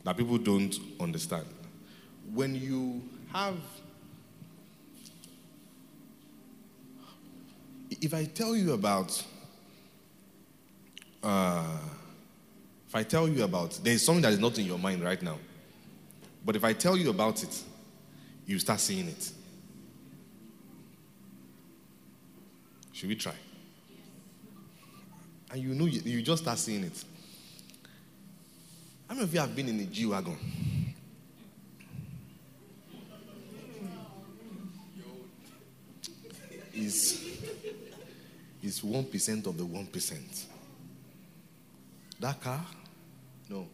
[0.05, 1.45] That people don't understand.
[2.33, 3.57] When you have,
[8.01, 9.25] if I tell you about,
[11.23, 11.79] uh,
[12.89, 15.39] if I tell you about, there's something that is not in your mind right now.
[16.45, 17.63] But if I tell you about it,
[18.47, 19.31] you start seeing it.
[22.93, 23.35] Should we try?
[25.53, 27.05] And you know, you, you just start seeing it.
[29.09, 30.37] How many of you have been in a G Wagon?
[36.75, 37.39] Is
[38.63, 40.45] is 1% of the 1%.
[42.21, 42.65] That car?
[43.49, 43.67] No.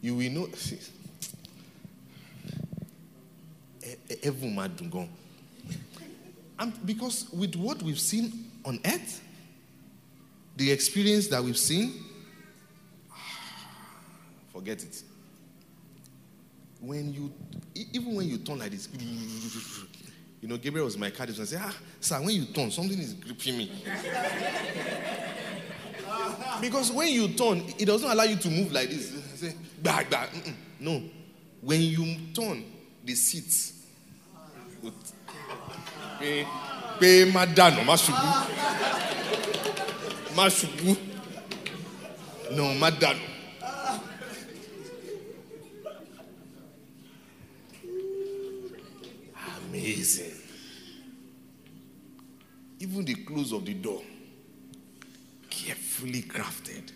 [0.00, 0.48] You will know.
[4.22, 5.08] heaven madungon.
[6.58, 9.20] And because with what we've seen on earth,
[10.56, 11.92] the experience that we've seen,
[14.52, 15.02] forget it.
[16.80, 17.32] When you,
[17.92, 18.88] even when you turn like this,
[20.44, 23.14] you know, Gabriel was my cardiologist and said, ah, sir, when you turn, something is
[23.14, 23.72] gripping me.
[26.60, 29.10] because when you turn, it doesn't allow you to move like this.
[29.10, 30.26] I Say, bah, bah.
[30.78, 31.02] No.
[31.62, 32.62] When you turn,
[33.02, 33.72] the seats
[37.00, 37.82] pé má dànù
[42.50, 43.20] no má dànù.
[49.74, 50.33] Amazing.
[52.80, 54.02] Even the close of the door,
[55.48, 56.90] carefully crafted.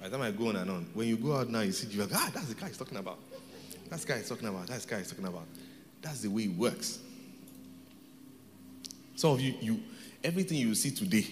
[0.00, 1.88] By the time I go on and on, when you go out now, you see,
[1.88, 3.18] you're like, ah, that's the guy he's talking about.
[3.88, 4.66] That's the guy he's talking about.
[4.66, 5.46] That's the guy he's talking about.
[6.02, 7.00] That's the way it works.
[9.16, 9.80] Some of you, you
[10.22, 11.26] everything you see today,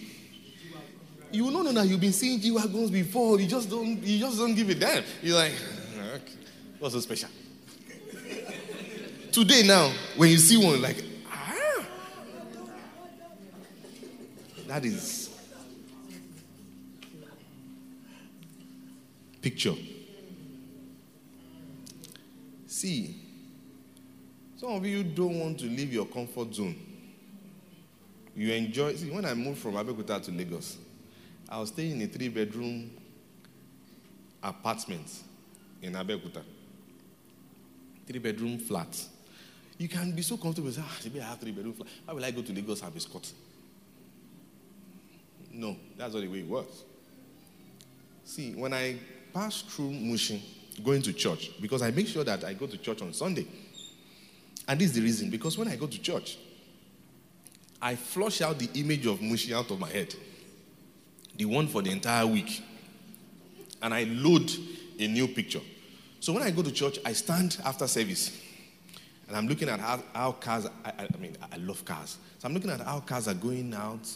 [1.31, 3.39] you know, no, no, you've been seeing G wagons before.
[3.41, 5.05] You just don't, you just don't give a damn.
[5.23, 5.53] You're like,
[6.15, 6.33] okay,
[6.79, 7.29] what's so special?
[9.33, 11.85] today now, when you see one, like, ah,
[14.69, 15.31] that is
[19.41, 19.75] picture.
[22.67, 23.15] See,
[24.57, 26.75] some of you don't want to leave your comfort zone.
[28.35, 28.97] You enjoy.
[28.97, 30.77] See, when I moved from Abeokuta to Lagos,
[31.49, 32.91] I was staying in a three bedroom
[34.43, 35.11] apartment
[35.81, 36.43] in Abeokuta.
[38.07, 39.01] Three bedroom flat.
[39.79, 40.71] You can be so comfortable.
[40.71, 41.89] Say, ah, I have three bedroom flat.
[42.05, 43.31] Why will I go to Lagos and be Scott?
[45.57, 46.83] No, that's not the way it works.
[48.25, 48.97] See, when I
[49.33, 50.41] pass through Mushin,
[50.85, 53.47] going to church, because I make sure that I go to church on Sunday.
[54.69, 56.39] And this is the reason because when I go to church,
[57.81, 60.15] I flush out the image of Mushin out of my head
[61.37, 62.63] the one for the entire week.
[63.83, 64.51] And I load
[64.99, 65.61] a new picture.
[66.21, 68.43] So when I go to church, I stand after service.
[69.29, 72.17] And I'm looking at how, how cars, I, I, mean, I love cars.
[72.39, 74.09] So I'm looking at how cars are going out.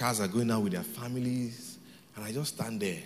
[0.00, 1.76] Cars are going out with their families.
[2.16, 3.02] And I just stand there.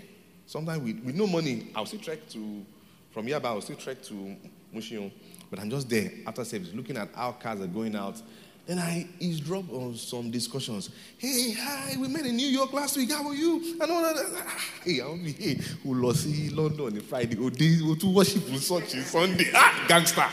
[0.47, 2.65] Sometimes with, with no money, I'll still trek to,
[3.11, 4.37] from here, but I'll still trek to
[4.73, 5.11] Mushin.
[5.51, 8.23] But I'm just there after service, looking at how cars are going out
[8.67, 10.89] then I eavesdrop on some discussions.
[11.19, 13.13] Hey, hi, we met in New York last week.
[13.13, 13.77] How are you?
[13.79, 14.17] And all that.
[14.83, 17.37] Hey, I'll be hey, who lost see London on Friday.
[17.39, 19.01] Oh, they go to worship on Sunday.
[19.03, 19.51] Sunday.
[19.55, 20.25] Ah, gangster.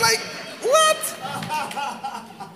[0.00, 0.20] like,
[0.62, 1.16] what?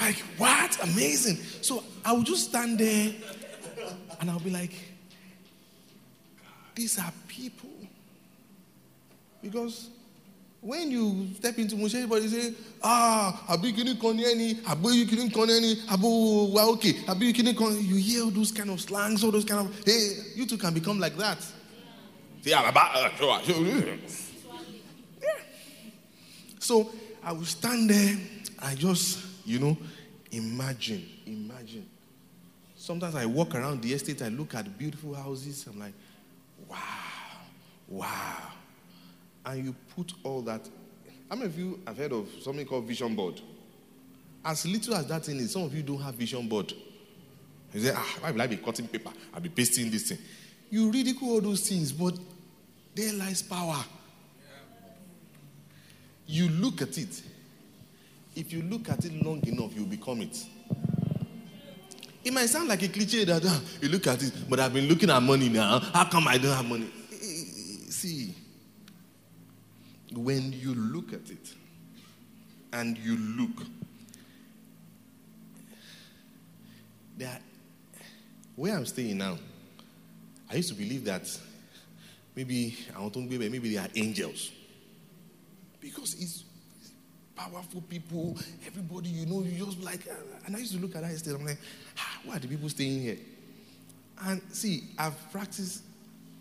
[0.00, 0.59] Like, what?
[0.82, 1.36] Amazing.
[1.62, 3.12] So I will just stand there
[4.20, 4.72] and I'll be like,
[6.74, 7.68] these are people.
[9.42, 9.88] Because
[10.60, 15.32] when you step into Mushin, everybody say, ah, àbí kíní kan ní ẹni, àbí kíní
[15.32, 17.72] kan ní ẹni, àbí wa okay, àbí kíní kan.
[17.80, 20.74] You hear all those kind of slangs, all those kind of, hey, you too can
[20.74, 21.38] become like that.
[22.52, 23.40] Ah, uh,
[25.22, 25.36] yeah.
[26.58, 26.90] So
[27.22, 28.16] I will stand there,
[28.58, 29.76] I just, you know,
[30.32, 31.88] imagine, imagine.
[32.76, 35.92] Sometimes I walk around the estate, I look at beautiful houses, I'm like,
[36.68, 36.78] wow,
[37.88, 38.50] wow
[39.46, 40.68] and you put all that.
[41.28, 43.40] How many of you have heard of something called vision board?
[44.44, 46.72] As little as that thing is, some of you don't have vision board.
[47.72, 49.10] You say, ah, why will I be cutting paper?
[49.32, 50.18] I'll be pasting this thing.
[50.70, 52.18] You ridicule all those things, but
[52.94, 53.84] there lies power.
[56.26, 57.22] You look at it.
[58.40, 60.46] If you look at it long enough, you become it.
[62.24, 64.88] It might sound like a cliche that ah, you look at it, but I've been
[64.88, 65.78] looking at money now.
[65.78, 66.90] How come I don't have money?
[67.90, 68.34] See,
[70.14, 71.52] when you look at it
[72.72, 73.66] and you look,
[77.18, 77.40] there,
[78.56, 79.36] where I'm staying now,
[80.50, 81.28] I used to believe that
[82.34, 84.50] maybe I maybe they are angels
[85.78, 86.44] because it's
[87.40, 88.36] powerful people,
[88.66, 90.00] everybody you know, you just like,
[90.46, 91.34] and I used to look at that instead.
[91.34, 91.58] I'm like,
[91.98, 93.16] ah, why are the people staying here?
[94.22, 95.82] And see, I've practiced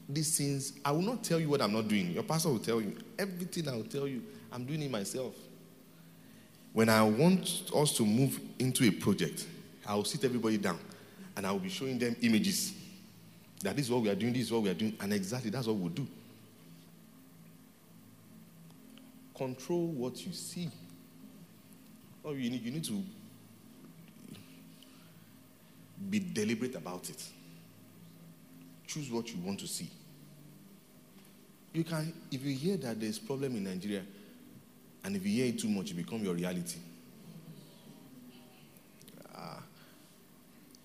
[0.10, 2.12] these things, I will not tell you what I'm not doing.
[2.12, 2.97] Your pastor will tell you.
[3.18, 5.36] Everything I will tell you, I'm doing it myself.
[6.74, 9.45] When I want us to move into a project,
[9.88, 10.80] I will sit everybody down
[11.38, 12.74] and I will be showing them images.
[13.62, 15.52] That this is what we are doing, this is what we are doing, and exactly
[15.52, 16.08] that's what we'll do.
[19.36, 20.70] Control what you see.
[22.38, 23.03] You need, you need to
[26.09, 27.23] be deliberate about it.
[28.88, 29.89] Choose what you want to see.
[31.73, 34.03] You can, if you hear that there's problem in Nigeria,
[35.03, 36.80] and if you hear it too much, it become your reality.
[39.36, 39.59] Uh,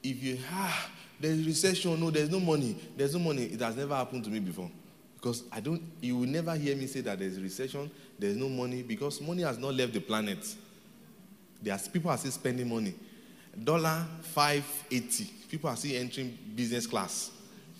[0.02, 0.88] if you ah,
[1.18, 3.44] there's recession, no, there's no money, there's no money.
[3.44, 4.70] It has never happened to me before,
[5.16, 5.82] because I don't.
[6.02, 9.56] You will never hear me say that there's recession, there's no money, because money has
[9.56, 10.54] not left the planet.
[11.64, 12.94] There's people are still spending money.
[13.62, 15.24] Dollar five eighty.
[15.48, 17.30] People are still entering business class.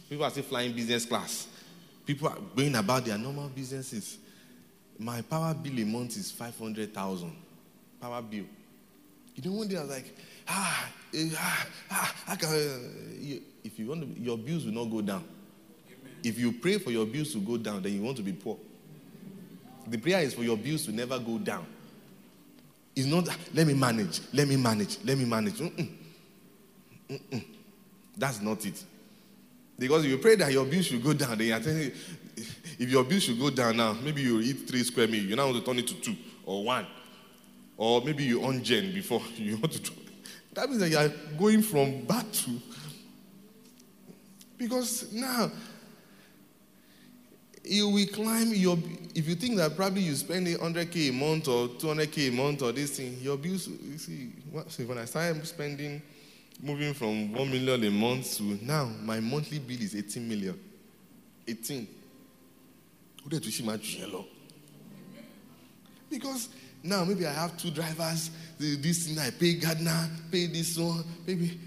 [0.09, 1.49] People are still flying business class.
[2.07, 4.18] People are going about their normal businesses.
[4.99, 7.32] My power bill a month is 500,000.
[8.01, 8.45] Power bill.
[9.35, 10.16] You know, one day I was like,
[10.47, 14.85] ah, eh, ah, ah, I can, uh, if you want to, your bills will not
[14.85, 15.24] go down.
[15.89, 16.12] Amen.
[16.22, 18.57] If you pray for your bills to go down, then you want to be poor.
[19.89, 21.66] The prayer is for your bills to never go down.
[22.97, 25.55] It's not, let me manage, let me manage, let me manage.
[25.55, 25.88] Mm-mm.
[27.11, 27.45] Mm-mm.
[28.16, 28.82] That's not it.
[29.78, 31.90] Because if you pray that your bill should go down, then you're telling
[32.36, 35.47] if your bill should go down now, maybe you eat three square meal, you now
[35.47, 36.16] want to turn it to two
[36.47, 36.86] or one.
[37.76, 39.78] Or maybe you on gen before you want to.
[39.80, 39.92] do
[40.55, 42.61] That means that you are going from bad to.
[44.57, 45.51] Because now
[47.64, 48.76] you will climb your
[49.14, 52.72] if you think that probably you spend 100k a month or 200k a month or
[52.72, 54.30] this thing your bills you see
[54.84, 56.02] when i started spending
[56.62, 60.58] moving from 1 million a month to now my monthly bill is 18 million.
[61.48, 61.88] 18
[66.10, 66.48] because
[66.82, 71.58] now maybe i have two drivers this thing i pay gardener pay this one maybe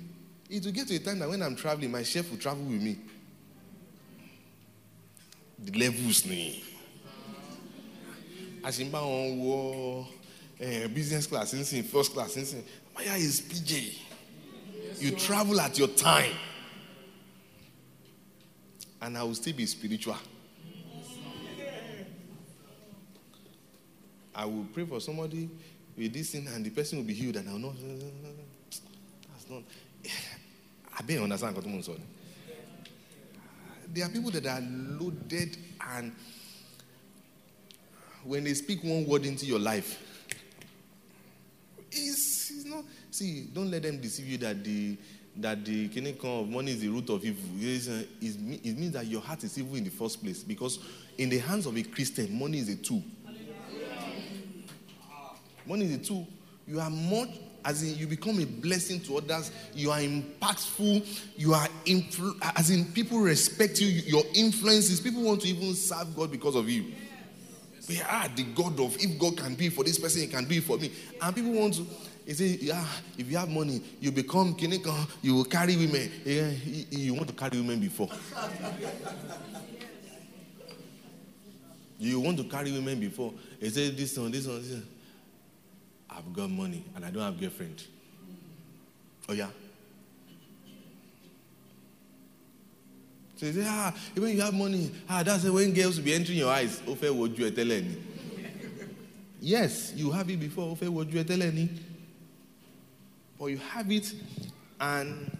[0.49, 2.81] it will get to a time that when i'm traveling my chef will travel with
[2.81, 2.97] me
[5.73, 6.63] levels ni.
[8.63, 9.57] A ṣe ń bá wọn wọ
[10.59, 12.61] eh, business class nsìn first class nsìn
[12.95, 13.93] why is pj
[14.99, 16.33] you travel at your time.
[18.99, 20.17] And i will still be spiritual.
[24.33, 25.49] I will pray for somebody
[25.97, 27.75] with this thing and the person will be healed and i will not
[29.33, 29.63] that's not
[30.99, 32.03] i you understand what i'm saying
[33.93, 35.57] there are people that are loaded
[35.95, 36.13] and
[38.23, 40.03] when they speak one word into your life,
[41.91, 42.83] it's, it's not.
[43.11, 44.97] See, don't let them deceive you that the
[45.39, 47.43] that the kingdom of money is the root of evil.
[47.61, 50.79] It means that your heart is evil in the first place because
[51.17, 53.03] in the hands of a Christian, money is a tool.
[55.65, 56.27] Money is a tool.
[56.65, 57.29] You are much
[57.65, 61.05] as in you become a blessing to others you are impactful
[61.35, 66.15] you are influ- as in people respect you your influences people want to even serve
[66.15, 66.85] god because of you.
[67.89, 70.45] We are ah, the god of if god can be for this person he can
[70.45, 70.91] be for me.
[71.21, 71.85] And people want to
[72.25, 72.85] he say yeah
[73.17, 76.11] if you have money you become kinika you will carry women.
[76.25, 76.49] Yeah,
[76.91, 78.09] you want to carry women before.
[81.99, 83.33] You want to carry women before.
[83.59, 84.87] He say this one this one this one
[86.17, 87.83] I've got money and I don't have girlfriend.
[89.29, 89.49] Oh yeah.
[93.35, 96.39] So you say, ah, when you have money, ah, that's when girls will be entering
[96.39, 96.81] your eyes.
[96.87, 97.95] Ofe woju eteleni.
[99.39, 100.75] Yes, you have it before.
[100.75, 101.69] Ofe woju eteleni.
[103.37, 104.11] But you have it
[104.79, 105.31] and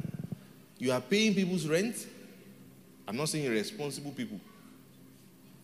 [0.78, 2.06] you are paying people's rent.
[3.08, 4.40] I'm not saying irresponsible people.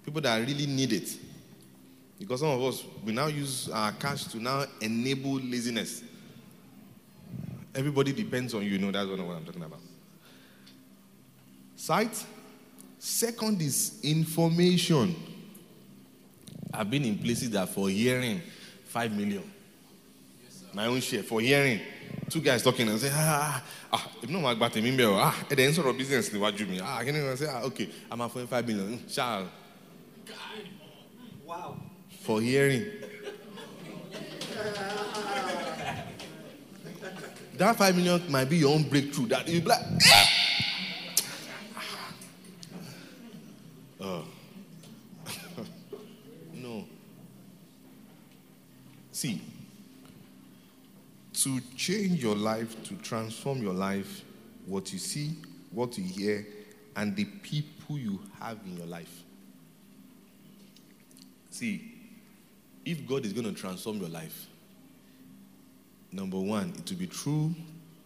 [0.03, 1.19] People that really need it.
[2.23, 6.01] Because some of us, we now use our cash to now enable laziness.
[7.75, 9.81] Everybody depends on you, you know, that's what I'm talking about.
[11.75, 12.25] Sight.
[12.97, 15.13] Second is information.
[16.73, 18.41] I've been in places that for hearing,
[18.85, 19.43] five million.
[20.45, 21.81] Yes, My own share for hearing.
[22.29, 23.61] Two guys talking and say, ah,
[23.91, 26.79] ah, if no one about me, ah, at the end of business, what dream me,
[26.81, 29.03] ah, can you say, ah, okay, I'm a five million.
[29.09, 29.49] Shall.
[31.45, 31.75] Wow
[32.23, 32.85] for hearing.
[37.57, 39.27] that five million might be your own breakthrough.
[39.27, 39.81] That you like,
[43.99, 44.25] oh.
[46.53, 46.85] no.
[49.11, 49.41] See,
[51.33, 54.23] to change your life, to transform your life,
[54.65, 55.35] what you see,
[55.71, 56.47] what you hear,
[56.95, 59.23] and the people you have in your life.
[61.49, 61.92] See,
[62.85, 64.47] if God is going to transform your life,
[66.11, 67.53] number one, it will be true.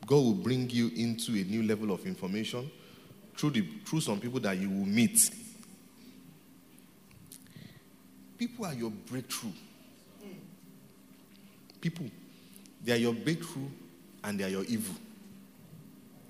[0.05, 2.69] God will bring you into a new level of information
[3.36, 5.30] through, the, through some people that you will meet.
[8.38, 9.51] People are your breakthrough.
[11.82, 12.05] People,
[12.84, 13.67] they are your breakthrough
[14.23, 14.95] and they are your evil.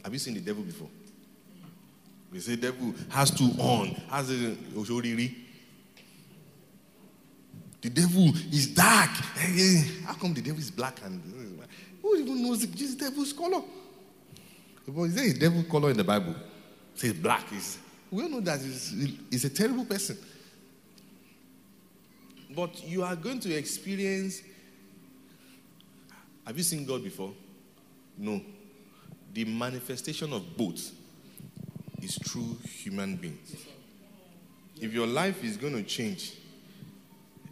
[0.03, 0.89] Have you seen the devil before?
[2.31, 4.55] They say devil has to on, has a
[7.81, 9.11] the devil is dark.
[9.37, 11.21] Eh, eh, how come the devil is black and
[12.01, 13.61] who even knows the devil's color?
[14.87, 16.31] But is there a devil color in the Bible?
[16.95, 17.45] It says black.
[17.51, 17.77] It's,
[18.09, 20.17] we all know that he's a terrible person.
[22.55, 24.41] But you are going to experience.
[26.45, 27.33] Have you seen God before?
[28.17, 28.41] No.
[29.33, 30.91] The manifestation of both
[32.01, 33.55] is through human beings.
[34.79, 36.33] If your life is going to change,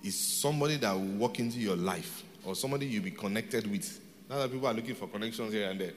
[0.06, 4.00] is somebody that will walk into your life or somebody you'll be connected with.
[4.30, 5.94] Now that people are looking for connections here and there.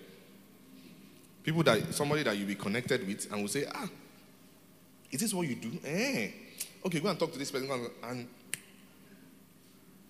[1.43, 3.89] People that somebody that you'll be connected with and will say, ah,
[5.11, 5.71] is this what you do?
[5.85, 6.31] Eh.
[6.87, 7.71] Okay, go and talk to this person
[8.03, 8.27] and,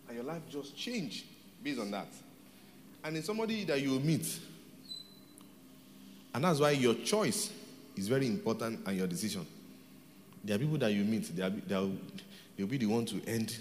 [0.08, 1.24] and your life just change
[1.62, 2.08] based on that.
[3.02, 4.38] And it's somebody that you meet.
[6.34, 7.50] And that's why your choice
[7.96, 9.44] is very important and your decision.
[10.44, 11.92] There are people that you meet, they are, they'll,
[12.56, 13.58] they'll be the one to end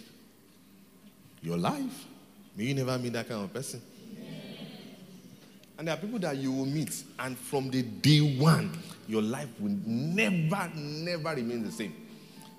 [1.41, 2.05] your life.
[2.55, 3.81] May you never meet that kind of person.
[5.77, 8.71] And there are people that you will meet, and from the day one,
[9.07, 11.93] your life will never, never remain the same.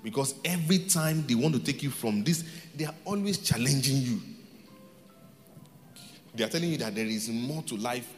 [0.04, 2.44] Because every time they want to take you from this,
[2.76, 4.20] they are always challenging you.
[6.32, 8.08] They are telling you that there is more to life.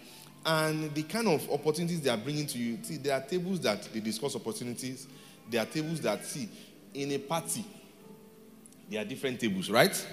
[0.44, 3.82] And the kind of opportunities they are bringing to you, see, there are tables that
[3.84, 5.06] they discuss opportunities.
[5.48, 6.48] There are tables that, see,
[6.92, 7.64] in a party,
[8.90, 10.06] there are different tables, right?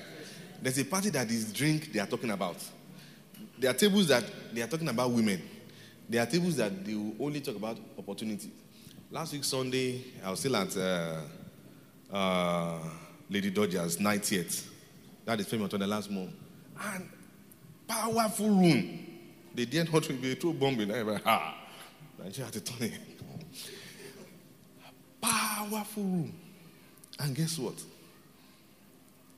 [0.62, 2.58] There's a party that is drink they are talking about.
[3.60, 5.41] There are tables that they are talking about women.
[6.10, 8.49] There are tables that they will only talk about opportunities.
[9.12, 11.22] Last week, Sunday, I was still at uh,
[12.12, 12.80] uh,
[13.30, 14.68] Lady Dodgers 90th.
[15.26, 16.32] That is famous on the last month.
[16.82, 17.10] And
[17.88, 19.05] powerful room.
[19.53, 21.18] They didn't want to be throw bomb in there.
[21.20, 21.58] Ha!
[22.20, 22.99] Nigeria had to turn it.
[25.22, 26.34] Powerful room.
[27.20, 27.76] And guess what?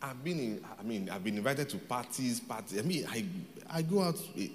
[0.02, 2.80] I've been in, I mean, I've been invited to parties, parties.
[2.80, 3.26] I mean, I,
[3.70, 4.48] I go out, eh,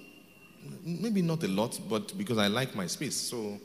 [0.83, 3.15] maybe not a lot, but because I like my space.
[3.15, 3.59] So,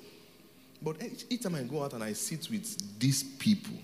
[0.82, 3.74] but each, each time I go out and I sit with these people,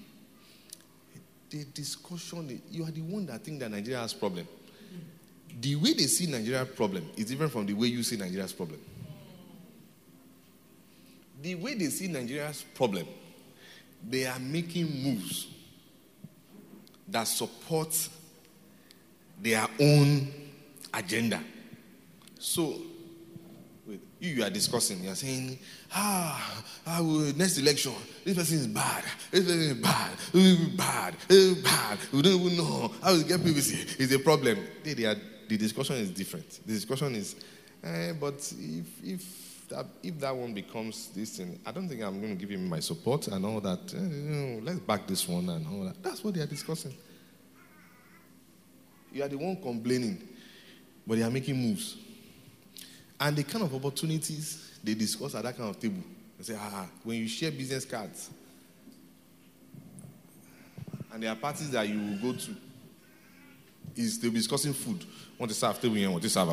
[1.49, 4.47] the discussion, you are the one that think that Nigeria has problem.
[5.59, 8.79] The way they see Nigeria's problem is different from the way you see Nigeria's problem.
[11.41, 13.07] The way they see Nigeria's problem,
[14.07, 15.47] they are making moves
[17.09, 18.09] that support
[19.41, 20.29] their own
[20.93, 21.41] agenda.
[22.39, 22.81] So,
[24.19, 25.59] you, are discussing, you are saying,
[25.95, 27.93] ah, I will, next election,
[28.25, 30.13] this person is bad, this person is bad,
[30.77, 31.15] bad,
[31.63, 34.01] bad, we don't even know how to get PVC.
[34.01, 34.59] It's a problem.
[34.83, 35.17] They, they are,
[35.49, 36.49] the discussion is different.
[36.67, 37.37] The discussion is,
[37.85, 42.21] eh, but if, if that, if that one becomes this thing, I don't think I'm
[42.21, 43.95] going to give him my support and all that.
[43.95, 46.03] Uh, you know, let's back this one and all that.
[46.03, 46.95] That's what they are discussing.
[49.13, 50.27] You are the one complaining,
[51.07, 51.97] but they are making moves.
[53.19, 56.03] And the kind of opportunities they discuss at that kind of table.
[56.39, 58.31] They say, ah, when you share business cards,
[61.13, 62.51] and there are parties that you will go to,
[63.95, 65.05] is they'll be discussing food.
[65.39, 66.49] Want to serve table here, want to serve.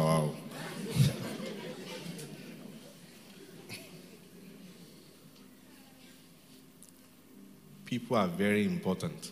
[8.00, 9.32] People are very important.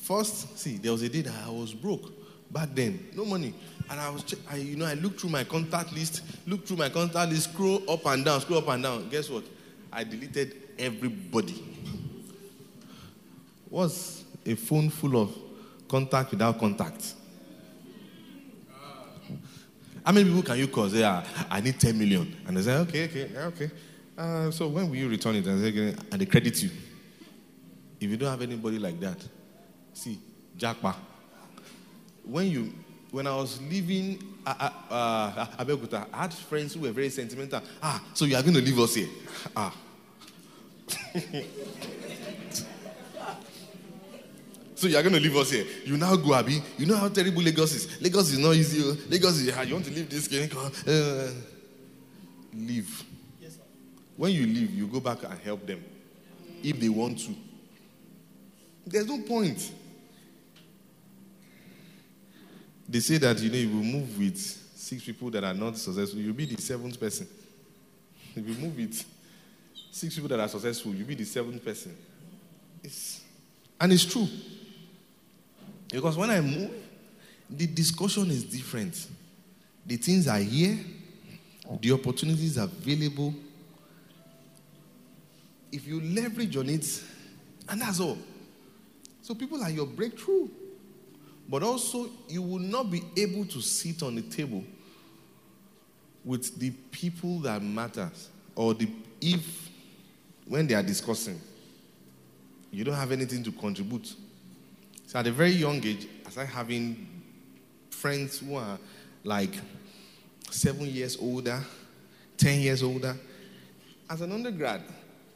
[0.00, 2.10] First, see, there was a day that I was broke
[2.50, 3.52] back then, no money,
[3.90, 6.88] and I was, I, you know, I looked through my contact list, looked through my
[6.88, 9.08] contact list, scroll up and down, scroll up and down.
[9.10, 9.44] Guess what?
[9.92, 11.62] I deleted everybody.
[13.68, 15.36] What's a phone full of
[15.86, 17.14] contact without contact?
[20.04, 20.88] How many people can you call?
[20.88, 22.36] Say, ah, I need 10 million.
[22.46, 23.70] And they say, okay, okay, okay.
[24.16, 25.46] Uh, so when will you return it?
[25.46, 25.62] And
[26.20, 26.70] they, credit you.
[28.00, 29.16] If you don't have anybody like that,
[29.92, 30.18] see,
[30.56, 30.94] Jackpa.
[32.24, 32.72] When you,
[33.10, 37.60] when I was leaving uh, uh, uh, Abeokuta, I had friends who were very sentimental.
[37.82, 39.08] Ah, so you are going to leave us here?
[39.56, 39.74] Ah.
[44.74, 45.66] so you are going to leave us here.
[45.84, 46.62] You now go, Abi.
[46.78, 48.00] You know how terrible Lagos is.
[48.00, 48.80] Lagos is not easy.
[48.84, 48.96] Oh.
[49.08, 49.66] Lagos is, hard.
[49.68, 50.48] you want to leave this game?
[50.86, 51.30] Uh,
[52.54, 53.04] leave.
[54.16, 55.82] When you leave, you go back and help them
[56.62, 57.34] if they want to.
[58.86, 59.72] There's no point.
[62.88, 66.20] They say that you know you will move with six people that are not successful,
[66.20, 67.26] you'll be the seventh person.
[68.36, 69.04] If you move with
[69.90, 71.96] six people that are successful, you'll be the seventh person.
[72.82, 73.22] It's,
[73.80, 74.28] and it's true.
[75.90, 76.70] Because when I move,
[77.48, 79.06] the discussion is different.
[79.86, 80.78] The things are here,
[81.80, 83.34] the opportunities are available,
[85.74, 87.02] if you leverage on it,
[87.68, 88.16] and that's all.
[89.22, 90.48] So people are your breakthrough.
[91.48, 94.64] But also, you will not be able to sit on the table
[96.24, 98.88] with the people that matters, or the
[99.20, 99.68] if
[100.46, 101.40] when they are discussing,
[102.70, 104.14] you don't have anything to contribute.
[105.06, 107.06] So at a very young age, as I having
[107.90, 108.78] friends who are
[109.22, 109.54] like
[110.50, 111.60] seven years older,
[112.36, 113.16] ten years older.
[114.08, 114.82] As an undergrad,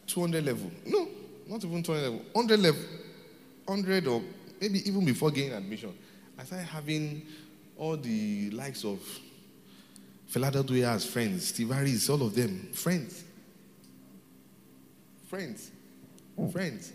[0.09, 0.71] 200 level.
[0.87, 1.09] No,
[1.47, 2.23] not even 200 level.
[2.33, 2.83] 100 level.
[3.67, 4.23] 100 or
[4.61, 5.93] maybe even before getting admission.
[6.39, 7.23] I started having
[7.77, 8.99] all the likes of
[10.27, 13.25] Philadelphia as friends, Steve Harris, all of them, friends.
[15.29, 15.71] Friends.
[16.53, 16.93] Friends.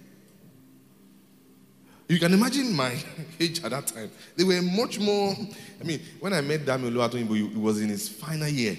[2.08, 2.96] You can imagine my
[3.40, 4.12] age at that time.
[4.36, 5.36] They were much more.
[5.80, 8.78] I mean, when I met Dami Oluwatoyinbo, he was in his final year.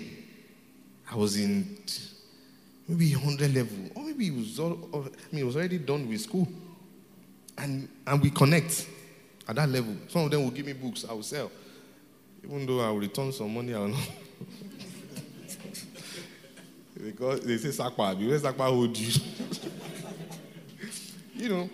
[1.10, 1.76] I was in
[2.88, 6.20] maybe 100 level, or maybe it was, all, I mean, it was already done with
[6.20, 6.48] school.
[7.56, 8.88] And, and we connect
[9.48, 9.94] at that level.
[10.08, 11.50] Some of them will give me books, I will sell.
[12.42, 13.98] Even though I will return some money, I don't know.
[17.02, 19.12] because they say Sakpa, where Sakpa hold you?
[21.34, 21.70] you know.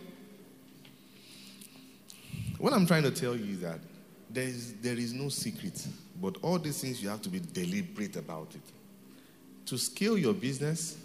[2.59, 3.79] What I'm trying to tell you is that
[4.29, 5.87] there is, there is no secret,
[6.21, 8.80] but all these things you have to be deliberate about it.
[9.71, 10.97] To scale your business,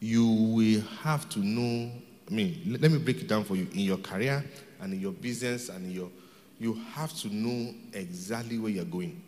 [0.00, 1.92] you will have to know.
[2.28, 3.68] I mean, let me break it down for you.
[3.72, 4.44] In your career
[4.80, 6.10] and in your business and in your,
[6.58, 9.22] you have to know exactly where you're going.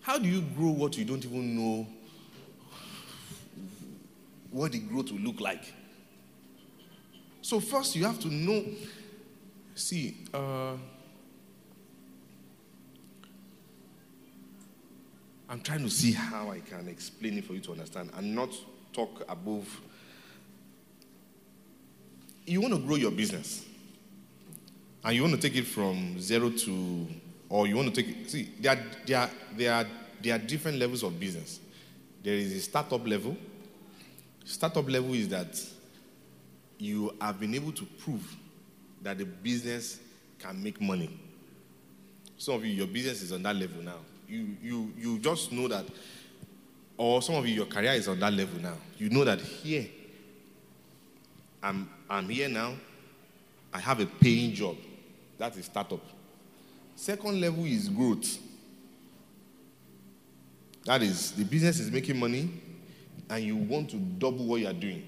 [0.00, 1.86] How do you grow what you don't even know
[4.50, 5.74] what the growth will look like?
[7.42, 8.64] So, first, you have to know.
[9.74, 10.76] See, uh,
[15.52, 18.48] I'm trying to see how I can explain it for you to understand and not
[18.90, 19.82] talk above.
[22.46, 23.62] You want to grow your business
[25.04, 27.06] and you want to take it from zero to,
[27.50, 28.30] or you want to take it.
[28.30, 29.86] See, there are, there are, there are,
[30.22, 31.60] there are different levels of business.
[32.22, 33.36] There is a startup level.
[34.46, 35.62] Startup level is that
[36.78, 38.36] you have been able to prove
[39.02, 40.00] that the business
[40.38, 41.10] can make money.
[42.38, 43.98] Some of you, your business is on that level now.
[44.32, 45.84] You, you, you just know that,
[46.96, 48.76] or some of you, your career is on that level now.
[48.96, 49.86] You know that here,
[51.62, 52.72] I'm, I'm here now,
[53.74, 54.78] I have a paying job.
[55.36, 56.00] That is startup.
[56.96, 58.38] Second level is growth.
[60.86, 62.48] That is, the business is making money
[63.28, 65.02] and you want to double what you are doing.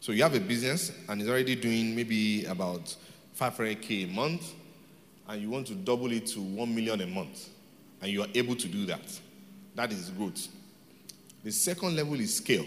[0.00, 2.94] So you have a business and it's already doing maybe about
[3.40, 4.52] 500k a month,
[5.28, 7.48] and you want to double it to 1 million a month,
[8.02, 9.20] and you are able to do that.
[9.74, 10.48] That is growth.
[11.44, 12.66] The second level is scale.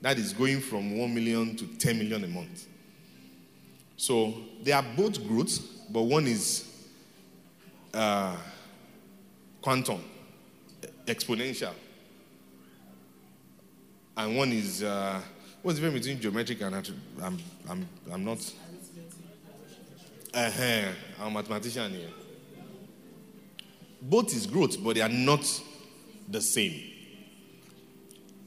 [0.00, 2.66] That is going from 1 million to 10 million a month.
[3.96, 5.58] So they are both growth,
[5.90, 6.70] but one is
[7.92, 8.36] uh,
[9.60, 10.04] quantum,
[11.06, 11.72] exponential,
[14.16, 14.82] and one is.
[14.82, 15.20] Uh,
[15.60, 16.74] What's the difference between geometric and
[17.20, 17.38] I'm,
[17.68, 18.38] I'm, I'm not.
[20.32, 22.08] Uh-huh, I'm a mathematician here.
[24.00, 25.44] Both is growth, but they are not
[26.28, 26.80] the same.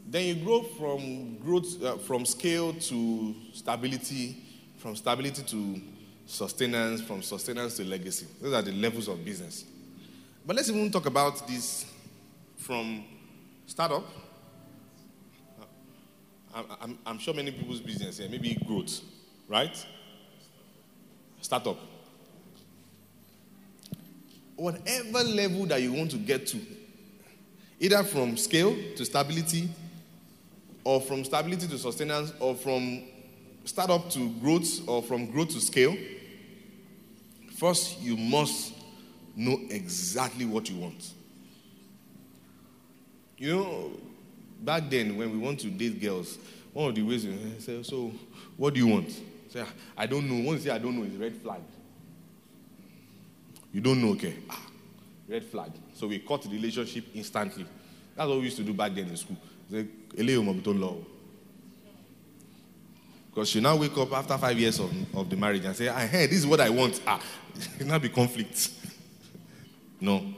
[0.07, 4.37] Then you grow from growth, uh, from scale to stability,
[4.77, 5.81] from stability to
[6.25, 8.27] sustenance, from sustenance to legacy.
[8.41, 9.65] Those are the levels of business.
[10.45, 11.85] But let's even talk about this
[12.57, 13.03] from
[13.67, 14.03] startup
[16.53, 19.01] I'm, I'm, sure many people's business here, maybe growth,
[19.47, 19.85] right?
[21.39, 21.77] Startup.
[24.61, 26.59] Whatever level that you want to get to,
[27.79, 29.67] either from scale to stability,
[30.83, 33.01] or from stability to sustenance, or from
[33.65, 35.97] startup to growth, or from growth to scale,
[37.57, 38.75] first you must
[39.35, 41.11] know exactly what you want.
[43.39, 43.91] You know,
[44.61, 46.37] back then when we want to date girls,
[46.71, 48.11] one of the ways we say, so
[48.57, 49.09] what do you want?
[49.49, 49.65] Say,
[49.97, 50.47] I don't know.
[50.47, 51.61] Once you say I don't know, it's red flag.
[53.73, 54.35] You don't know, okay?
[54.49, 54.61] Ah,
[55.27, 55.71] red flag.
[55.93, 57.65] So we cut the relationship instantly.
[58.15, 59.37] That's what we used to do back then in school.
[63.29, 66.05] Because she now wake up after five years of, of the marriage and say, I
[66.05, 66.99] heard this is what I want.
[67.07, 67.21] Ah,
[67.79, 68.71] it now be conflict.
[70.01, 70.33] no.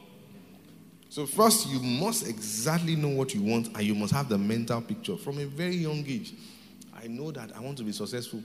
[1.09, 4.81] So, first, you must exactly know what you want and you must have the mental
[4.81, 6.34] picture from a very young age.
[6.95, 8.43] I know that I want to be successful.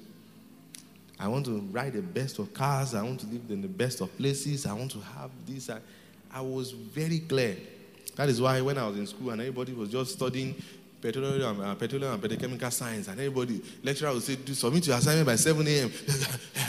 [1.21, 2.95] I want to ride the best of cars.
[2.95, 4.67] I want to live in the best of places.
[4.67, 5.69] I want to have this.
[5.69, 5.79] I,
[6.33, 7.57] I was very clear.
[8.17, 10.55] That is why when I was in school and everybody was just studying
[11.01, 15.37] petroleum, uh, petroleum and petrochemical science, and everybody, lecturer would say, submit your assignment by
[15.37, 15.91] 7 a.m.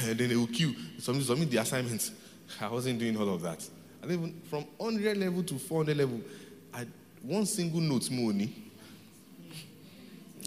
[0.03, 2.11] and then they will queue, submit, submit the assignments.
[2.61, 3.67] I wasn't doing all of that.
[4.01, 6.21] And even from 100 level to 400 level,
[6.73, 6.85] I
[7.21, 8.53] one single note money.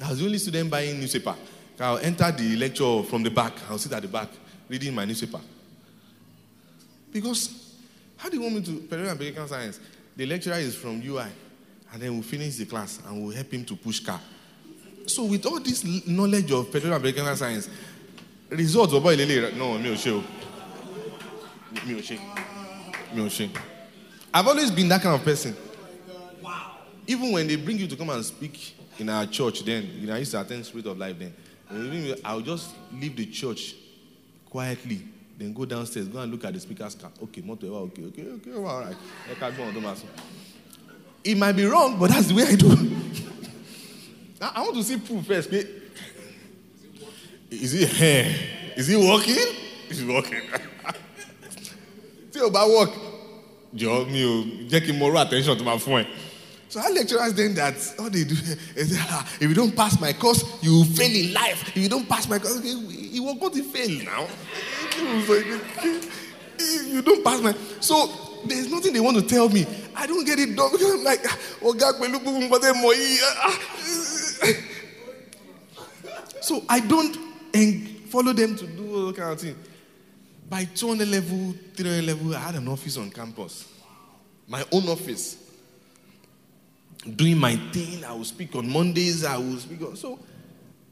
[0.03, 1.37] I was the only student buying newspaper.
[1.83, 3.53] I'll enter the lecture from the back.
[3.69, 4.29] I'll sit at the back
[4.69, 5.41] reading my newspaper.
[7.13, 7.75] Because
[8.17, 9.81] how do you want me to petroleum and petrochemical science?
[10.17, 11.27] The lecturer is from UI,
[11.93, 14.21] and then we'll finish the class and we'll help him to push car.
[15.07, 17.69] So with all this knowledge of petroleum and petrochemical science,
[18.49, 20.23] results of boy no, me show.
[21.85, 22.01] Me
[23.29, 23.49] show.
[24.33, 25.57] I've always been that kind of person.
[27.07, 30.15] Even when they bring you to come and speak in our church, then you know,
[30.15, 31.35] I used to attend Spirit of Life then.
[32.25, 33.75] I'll just leave the church
[34.49, 35.01] quietly,
[35.39, 37.11] then go downstairs, go and look at the speaker's car.
[37.23, 38.97] Okay, motor, okay, okay, okay, all right.
[41.25, 42.71] It might be wrong, but that's the way I do.
[44.41, 45.51] I, I want to see proof first.
[47.51, 48.35] Is it hair?
[48.77, 49.37] Is it working?
[49.89, 50.41] It's working.
[52.43, 52.91] O bá work,
[53.75, 56.07] jọ mi ò jẹ́ attention to my phone.
[56.73, 58.35] So our lecturers then that all they do
[58.77, 61.69] is ah, if you don't pass my course, you will fail in life.
[61.69, 64.27] If you don't pass my course, you won't go to fail now.
[66.89, 68.11] you don't pass my so
[68.47, 69.67] there's nothing they want to tell me.
[69.95, 73.61] I don't get it done because I'm like, ah, oh God, ah,
[74.43, 74.55] ah.
[76.41, 77.15] so I don't
[78.09, 79.57] follow them to do all kind of thing.
[80.49, 83.69] By 200 level, 300 level, I had an office on campus,
[84.49, 85.42] my own office.
[87.05, 89.97] Doing my thing, I will speak on Mondays, I will speak on.
[89.97, 90.21] So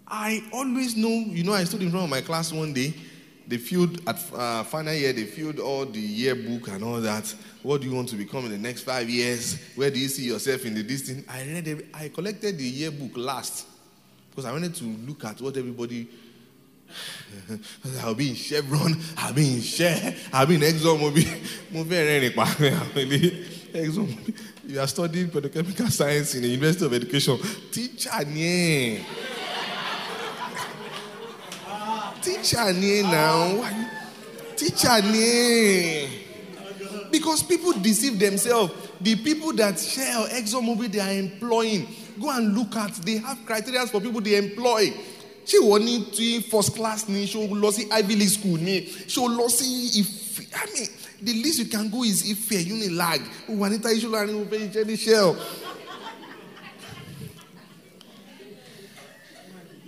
[0.09, 2.93] I always know, you know, I stood in front of my class one day.
[3.47, 7.33] They filled, at uh, final year, they filled all the yearbook and all that.
[7.63, 9.59] What do you want to become in the next five years?
[9.77, 11.25] Where do you see yourself in the distance?
[11.29, 13.67] I read, every, I collected the yearbook last
[14.31, 16.09] because I wanted to look at what everybody.
[18.03, 21.73] I'll be in Chevron, I'll be in Shell, I'll be in ExxonMobil.
[21.73, 22.21] Mo fẹ́
[23.73, 24.35] ExxonMobil.
[24.67, 27.39] You are studying petrochemical science in the University of Education.
[27.73, 29.01] Teacher ẹ̀.
[32.23, 33.65] Teacher ẹ̀ now.
[34.57, 36.09] Teacher ẹ̀.
[37.11, 38.73] Because people deceive themselves.
[39.01, 41.89] The people that Shell ExxonMobil they are employing.
[42.21, 42.93] Go and look at.
[43.05, 44.93] They have criteria for people they employ.
[45.47, 47.27] Ṣé wọ́n ní tí first class ni?
[47.27, 48.83] Ṣé o lọ Ivy League school ni?
[49.09, 49.47] Ṣé o lọ
[49.99, 50.47] Ife?
[50.55, 50.89] I mean,
[51.23, 53.21] the least you can go is Unilag.
[53.49, 55.37] Wà níta iṣẹ́ láàrin o fẹ́ iṣẹ́ ní Shell.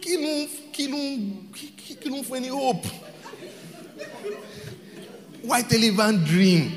[0.01, 2.87] Kí ló kí ló ní hope?
[5.43, 6.73] White elephant dream.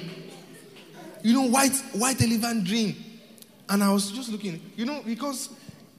[1.21, 2.95] You know, white white elephant dream.
[3.67, 5.49] And I was just looking, you know, because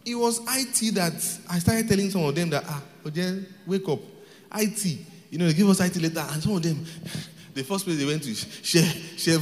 [0.04, 1.14] it was IT that
[1.50, 3.98] I started telling some of them that ah, Oje, wake up.
[4.54, 4.84] IT.
[5.30, 6.84] You know, they give us IT later, and some of them,
[7.56, 9.40] the first place they went to Shell.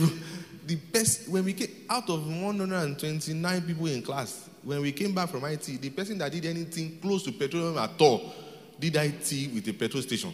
[0.67, 5.29] The best when we came out of 129 people in class, when we came back
[5.29, 8.33] from IT, the person that did anything close to petroleum at all
[8.79, 10.33] did IT with a petrol station.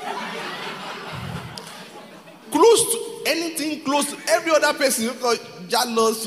[2.50, 5.10] close to anything close to every other person
[5.68, 6.24] jealous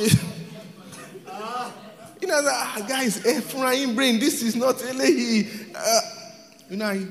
[2.22, 6.02] you know ah, guys eh, yín brain this is not eléyìí uh,
[6.70, 7.08] you know I,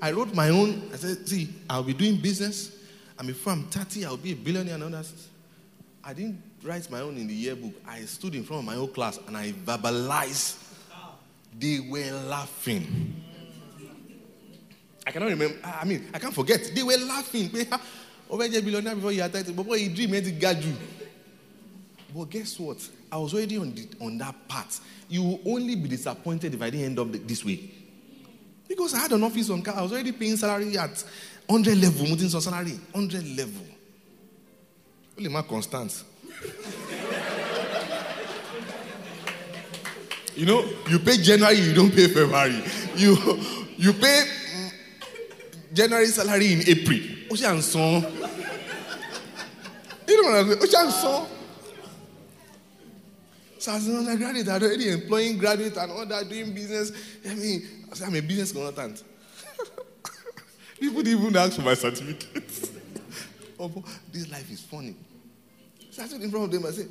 [0.00, 2.70] I wrote my own I said see I'll be doing business
[3.20, 5.06] and before I'm 30 I'll be a billionaire and all that
[6.02, 8.88] I didn't write my own in the yearbook I stood in front of my own
[8.88, 10.56] class and I verbalized
[11.58, 13.22] they were laughing
[15.06, 15.56] I cannot remember.
[15.64, 16.70] I mean, I can't forget.
[16.74, 17.48] They were laughing.
[17.48, 17.80] Pé, "Ah,
[18.30, 19.52] ó fẹ́ jẹ́ billionaire before you are thirty.
[19.52, 20.72] But boy, he dream ẹ ti ga jù.
[22.14, 22.78] But guess what?
[23.10, 24.80] I was already on, the, on that path.
[25.08, 27.70] You will only be disappointed if I didn't end up this way.
[28.68, 29.74] Because I had an office on car.
[29.76, 31.02] I was already paying salary at
[31.50, 32.06] 100 level.
[32.08, 33.66] Mo ti san salary 100 level.
[35.18, 36.04] Ó lè má constant.
[40.36, 42.62] You know, you pay January, you don't pay February.
[42.96, 43.16] You
[43.76, 44.72] you pay mm,
[45.74, 47.02] January salary in April.
[47.30, 48.00] Ó ṣe à ń san.
[50.06, 50.62] You know what I'm saying?
[50.62, 51.26] Ó ṣe à ń san.
[53.58, 56.92] So as an undergraduate, I'm already employing graduates and all that, doing business.
[57.28, 59.02] I mean, I I'm a business consultant.
[60.80, 62.70] People didn't even ask for my certificate.
[63.60, 63.70] oh,
[64.10, 64.94] this life is funny.
[65.90, 66.88] So I stood in front of them and said,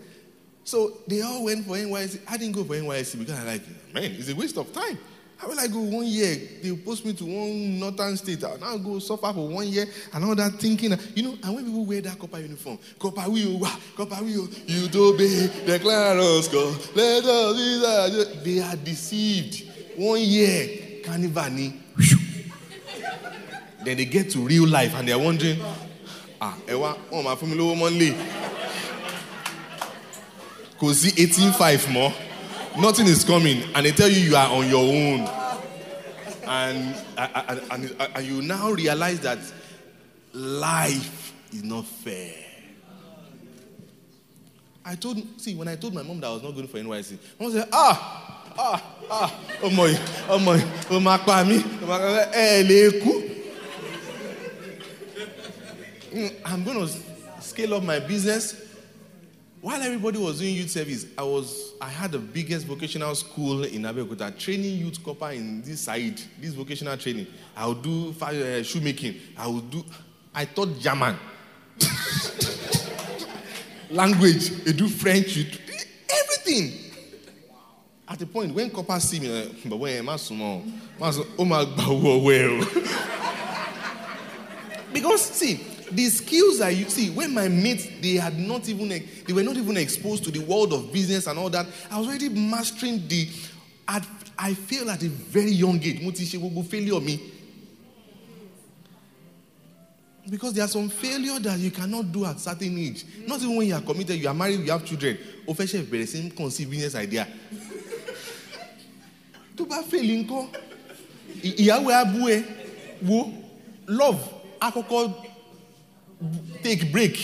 [0.64, 2.22] so they all went for NYSC.
[2.28, 5.00] I didn't go for NYSC because I like, man, it's a waste of time.
[5.38, 6.36] How will I go one year?
[6.62, 8.44] They post me to one northern state.
[8.44, 10.94] I'll now go suffer for one year and all that thinking.
[11.16, 13.66] You know, and when people wear that copper uniform, copper wheel,
[13.96, 16.76] copper wheel, you to be declare us go.
[16.94, 18.60] Let us be.
[18.60, 19.66] They are deceived.
[19.96, 21.74] One year, carnival ni.
[23.84, 25.60] Then they get to real life and they're wondering,
[26.42, 28.14] ah, Ewa, oh, my family
[30.80, 32.12] kò sí eighteen five mọ́
[32.80, 35.28] nothing is coming and they tell you you are on your own
[36.48, 39.40] and and, and, and you now realize that
[40.34, 42.34] life is not fair.
[44.86, 47.18] I told see when I told my mom that I was not going for NYC,
[47.40, 50.00] mom said ah ah ah ọmọ yìí
[50.30, 53.12] ọmọ yìí o máa pa mí o máa pa ẹ lè kú.
[53.12, 53.39] Mm,
[56.46, 58.66] I'm going to scale up my business.
[59.62, 63.82] While everybody was doing youth service, I was I had the biggest vocational school in
[63.82, 67.28] Abeokuta, training youth copper in this side, this vocational training.
[67.58, 69.16] I would do fi- uh, shoemaking.
[69.38, 69.84] I would do.
[70.34, 71.18] I taught German,
[73.90, 74.52] language.
[74.66, 75.36] I do French.
[75.36, 75.58] you do-
[76.10, 76.74] everything.
[78.08, 80.64] At the point when copper see me, but when am small?
[81.38, 81.64] Oh my
[82.24, 82.66] well.
[84.94, 85.60] because see,
[85.92, 89.58] the skills that you see, when my mates they had not even they were not
[89.58, 93.28] even exposed to the world of business and all that, I was already mastering the
[93.88, 94.06] at,
[94.38, 96.02] I failed at a very young age.
[96.02, 97.20] Mo ti ṣe failure mi.
[100.30, 103.04] Because there are some failure that you cannot do at certain age.
[103.26, 105.18] Not even when you are committed, you are married, you have children.
[105.48, 107.28] O fẹ́ ṣe bẹ̀rẹ̀ sí conceive business idea.
[109.58, 110.48] Tó bá fail ńkọ́,
[111.44, 112.28] ìyàwó abú
[113.02, 113.34] wo
[113.88, 114.20] love
[114.62, 115.29] àkọ́kọ́
[116.64, 117.16] take break.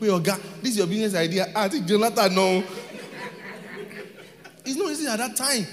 [0.00, 1.46] Pé ọ̀gá, this is your business idea.
[1.54, 2.64] Àti ah, Jonathan náà.
[4.64, 5.66] It's not easy at that time.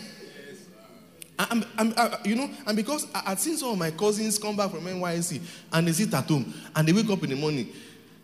[1.38, 4.58] I'm, I'm, I, you know, and because I, I'd seen some of my cousins come
[4.58, 5.40] back from NYSC
[5.72, 7.70] and they sit at home and they wake up in the morning,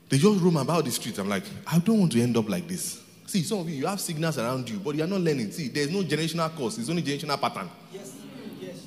[0.09, 1.17] they just roam about the street.
[1.17, 3.01] I'm like, I don't want to end up like this.
[3.25, 5.51] See, some of you, you have signals around you, but you are not learning.
[5.51, 7.69] See, there's no generational cause, it's only generational pattern.
[7.93, 8.13] Yes.
[8.59, 8.77] Yes.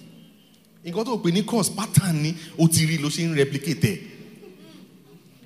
[0.84, 4.17] pè ní cause pattern o ti rí ló ṣe ń replicate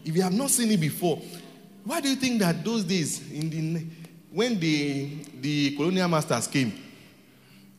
[0.05, 1.21] if you have not seen it before
[1.85, 3.85] why do you think that those days in the
[4.31, 5.09] when the
[5.41, 6.73] the colonial masters came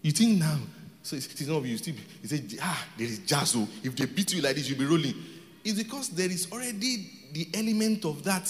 [0.02, 0.58] you think now
[1.02, 4.06] so it's, it's not you still he said ah there is jazz oh if they
[4.06, 5.16] beat you like this you'll be rolling
[5.64, 8.48] it's because there is already the element of that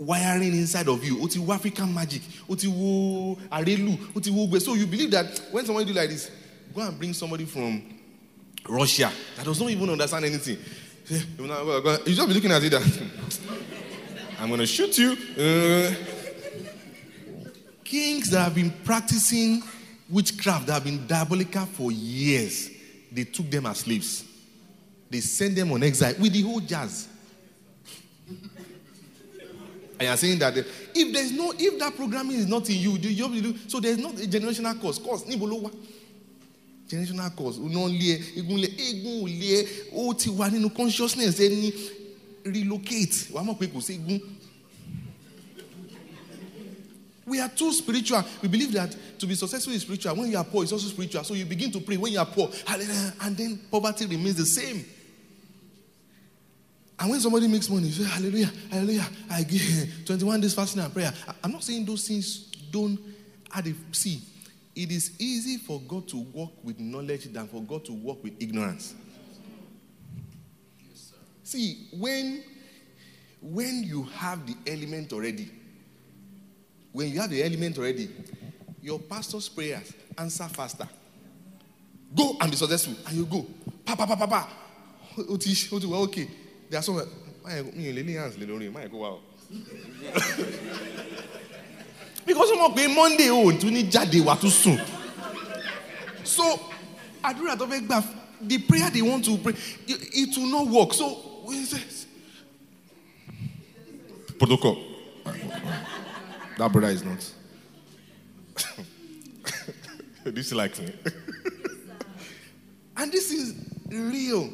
[0.00, 1.22] wiring inside of you.
[1.22, 2.22] Oti African magic.
[2.48, 3.98] Oti wo arelu.
[4.16, 6.30] Oti wo So you believe that when somebody do like this,
[6.74, 7.82] go and bring somebody from
[8.68, 10.58] Russia that does not even understand anything.
[11.10, 12.82] You just be looking at it that
[14.38, 15.16] I'm going to shoot you.
[15.36, 15.92] Uh,
[17.82, 19.60] kings that have been practicing
[20.08, 22.70] witchcraft, that have been diabolical for years,
[23.10, 24.24] they took them as slaves.
[25.10, 27.08] They sent them on exile with the whole jazz.
[29.98, 33.12] I am saying that if there's no, if that programming is not in you, do
[33.12, 34.98] you do so there's not a generational cause.
[34.98, 35.24] Cause.
[36.90, 37.58] Generational cause.
[37.58, 41.72] Unonlie, egunle, egunle, o ti wa nínú consciousness ẹni
[42.44, 43.30] relocate.
[43.30, 44.20] Wàá mọ̀ pé kò egun.
[47.26, 48.24] We are too spiritual.
[48.42, 50.16] We believe that to be successful is spiritual.
[50.16, 51.22] When you are poor, it's also spiritual.
[51.22, 54.84] So you begin to pray when you are poor, and then poverty remains the same.
[56.98, 59.06] And when somebody makes money, you say, Hallelujah, Hallelujah.
[59.30, 59.62] I give
[60.06, 61.12] 21 days fasting and prayer.
[61.42, 62.98] I'm not saying those things don't
[63.54, 64.20] add a see.
[64.74, 68.34] It is easy for God to work with knowledge than for God to work with
[68.40, 68.94] ignorance.
[70.88, 71.12] Yes,
[71.42, 72.42] see, when
[73.42, 75.50] when you have the element already,
[76.92, 78.10] when you have the element already,
[78.82, 80.88] your pastor's prayers answer faster.
[82.14, 82.94] Go and be successful.
[83.06, 83.46] And you go.
[83.84, 84.48] Pa, pa, pa, pa, pa.
[85.18, 86.28] Okay.
[86.68, 87.08] There are some that,
[92.32, 94.78] because ọmọ pé monday ò tún ní jáde wà tún sùn
[96.24, 96.44] so
[97.22, 98.02] àdúrà tó fẹ́ gbà
[98.48, 99.54] the prayer they want to pray
[99.86, 101.30] it, will not work so
[104.40, 104.78] protocol.
[106.56, 107.32] That brother is not.
[110.24, 110.92] this likes me.
[112.96, 113.54] and this is
[113.88, 114.50] real.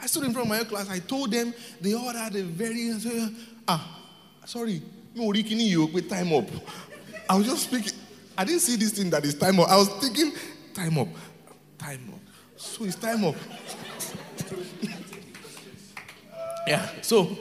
[0.00, 0.88] I stood in front of my class.
[0.90, 2.92] I told them they all had a very
[3.68, 4.00] ah
[4.44, 4.82] sorry
[5.14, 6.48] no rikini you with time up.
[7.28, 7.92] I was just speaking.
[8.36, 9.68] I didn't see this thing that is time up.
[9.68, 10.32] I was thinking
[10.74, 11.08] time up,
[11.78, 12.20] time up.
[12.56, 13.36] So it's time up.
[16.66, 16.88] yeah.
[17.02, 17.36] So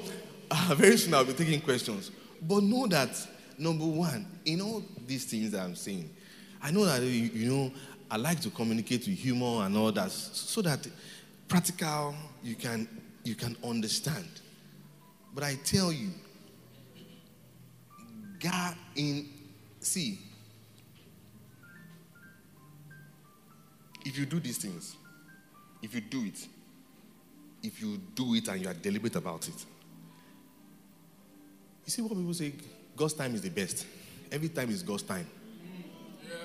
[0.51, 2.11] uh, very soon I'll be taking questions.
[2.41, 3.15] But know that
[3.57, 6.09] Number one, in all these things that I'm saying,
[6.61, 7.71] I know that, you, you know,
[8.09, 10.87] I like to communicate with humor and all that so that
[11.47, 12.87] practical you can,
[13.23, 14.27] you can understand.
[15.33, 16.09] But I tell you,
[18.39, 19.29] God in,
[19.83, 20.19] see,
[24.05, 24.95] if you do these things,
[25.81, 26.47] if you do it,
[27.61, 29.65] if you do it and you are deliberate about it,
[31.85, 32.53] you see what people say
[32.95, 33.85] God's time is the best.
[34.31, 35.27] Every time is God's time.
[36.27, 36.35] Yeah.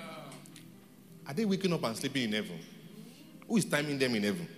[1.26, 2.58] Are they waking up and sleeping in heaven?
[3.46, 4.48] Who is timing them in heaven?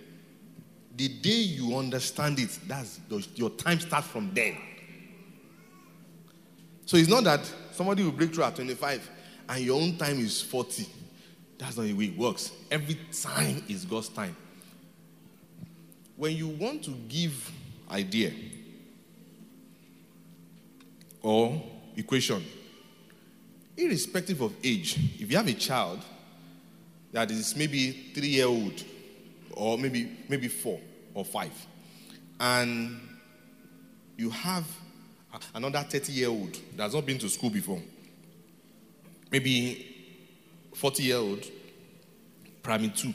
[0.95, 2.99] The day you understand it, that's
[3.35, 4.57] your time starts from then.
[6.85, 9.09] So it's not that somebody will break through at 25
[9.49, 10.87] and your own time is 40.
[11.57, 12.51] That's not the way it works.
[12.69, 14.35] Every time is God's time.
[16.15, 17.51] When you want to give
[17.91, 18.31] idea
[21.21, 21.61] or
[21.95, 22.43] equation.
[23.77, 26.01] Irrespective of age, if you have a child
[27.11, 28.83] that is maybe three year old
[29.51, 30.79] or maybe maybe four
[31.13, 31.51] or five,
[32.39, 32.99] and
[34.17, 34.65] you have
[35.53, 37.81] another 30 year old that's not been to school before,
[39.31, 39.87] maybe
[40.75, 41.43] 40 year old,
[42.63, 43.13] primary two,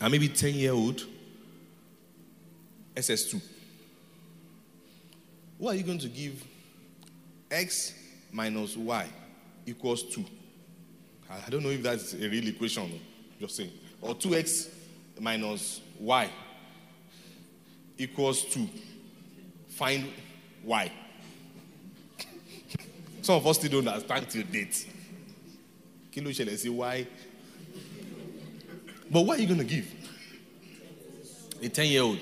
[0.00, 1.02] and maybe 10 year old,
[2.94, 3.40] SS2.
[5.58, 6.44] What are you going to give
[7.50, 7.94] x
[8.32, 9.06] minus y
[9.66, 10.24] equals 2?
[11.30, 13.00] I don't know if that's a real equation,
[13.40, 13.70] just saying.
[14.00, 14.68] Or 2x
[15.20, 16.28] minus y
[17.96, 18.68] equals 2.
[19.68, 20.06] Find
[20.64, 20.90] y.
[23.22, 24.86] Some of us still don't understand till date.
[26.12, 27.06] Kilo shall I say why?
[29.10, 29.86] But what are you going to give?
[31.62, 32.18] A 10 year old.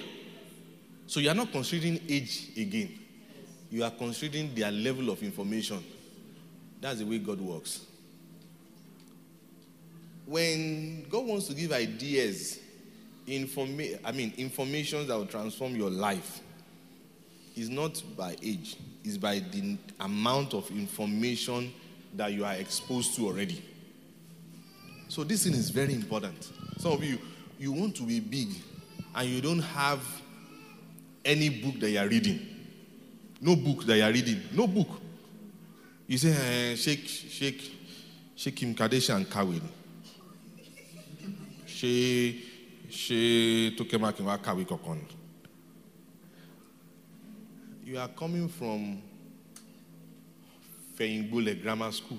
[1.07, 2.99] So you are not considering age again.
[3.71, 5.83] You are considering their level of information.
[6.81, 7.87] That's the way God works.
[10.27, 12.61] When God wants to give ideas,
[13.27, 16.41] informa- I mean information that will transform your life,
[17.57, 21.73] is not by age, it's by the amount of information
[22.15, 23.63] that you are exposed to already.
[25.09, 26.51] So this thing is very important.
[26.79, 27.19] Some of you,
[27.59, 28.49] you want to be big
[29.15, 30.01] and you don't have
[31.25, 32.41] any book that you are reading.
[33.41, 34.41] No book that you are reading.
[34.53, 34.89] No book.
[36.07, 37.73] You say, eh, shake, shake,
[38.37, 39.63] shake Kim Kardashian Kawin.
[41.67, 42.45] She,
[42.89, 45.01] she took him Kawi Kokon.
[47.93, 49.03] You are coming from
[50.99, 52.17] Feingbule Grammar School.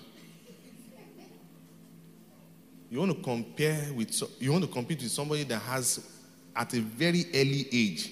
[2.91, 6.07] You want to compare with, you want to compete with somebody that has,
[6.55, 8.11] at a very early age,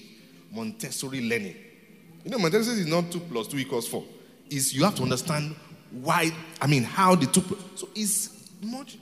[0.50, 1.54] Montessori learning.
[2.24, 4.02] You know, Montessori is not 2 plus 2 equals 4.
[4.50, 5.54] Is you have to understand
[5.92, 8.94] why, I mean, how the 2 So it's much,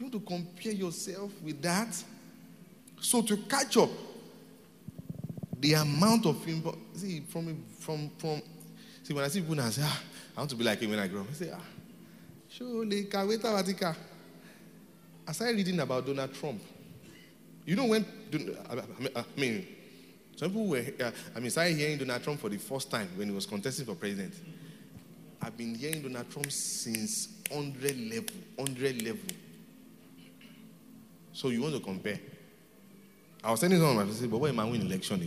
[0.00, 1.96] you want to compare yourself with that.
[3.00, 3.90] So to catch up,
[5.60, 8.42] the amount of info, see, from, from, from,
[9.02, 10.02] see, when I see people I say, ah,
[10.36, 11.60] I want to be like him when I grow up, I say, ah,
[12.48, 13.94] surely, Kaweta Vatika.
[15.28, 16.60] I started reading about Donald Trump.
[17.66, 18.04] You know when,
[19.14, 19.66] I mean,
[20.34, 23.28] some people were, uh, I mean, started hearing Donald Trump for the first time when
[23.28, 24.34] he was contesting for president.
[25.42, 29.20] I've been hearing Donald Trump since 100 level, 100 level.
[31.32, 32.18] So you want to compare.
[33.44, 35.20] I was telling someone, I said, but when man win election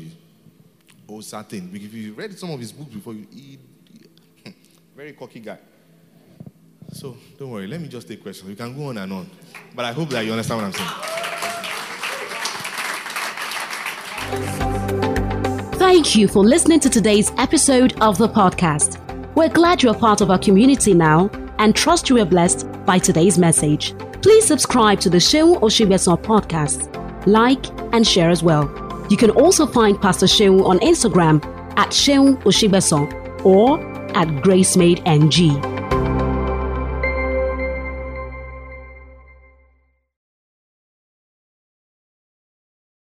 [1.07, 1.69] is oh certain.
[1.73, 3.59] If you read some of his books before, you he,
[3.91, 4.07] he,
[4.43, 4.51] hmm,
[4.95, 5.57] very cocky guy.
[6.91, 8.49] So don't worry, let me just take questions.
[8.49, 9.29] We can go on and on.
[9.75, 10.89] But I hope that you understand what I'm saying.
[15.77, 18.99] Thank you for listening to today's episode of the podcast.
[19.35, 21.29] We're glad you're part of our community now
[21.59, 23.95] and trust you were blessed by today's message.
[24.21, 26.89] Please subscribe to the Seun Osigbesan podcast,
[27.25, 28.82] like, and share as well.
[29.09, 31.43] You can also find Pastor Seun on Instagram
[31.77, 33.79] at Seun Osigbesan or
[34.15, 35.72] at GraceMadeNG.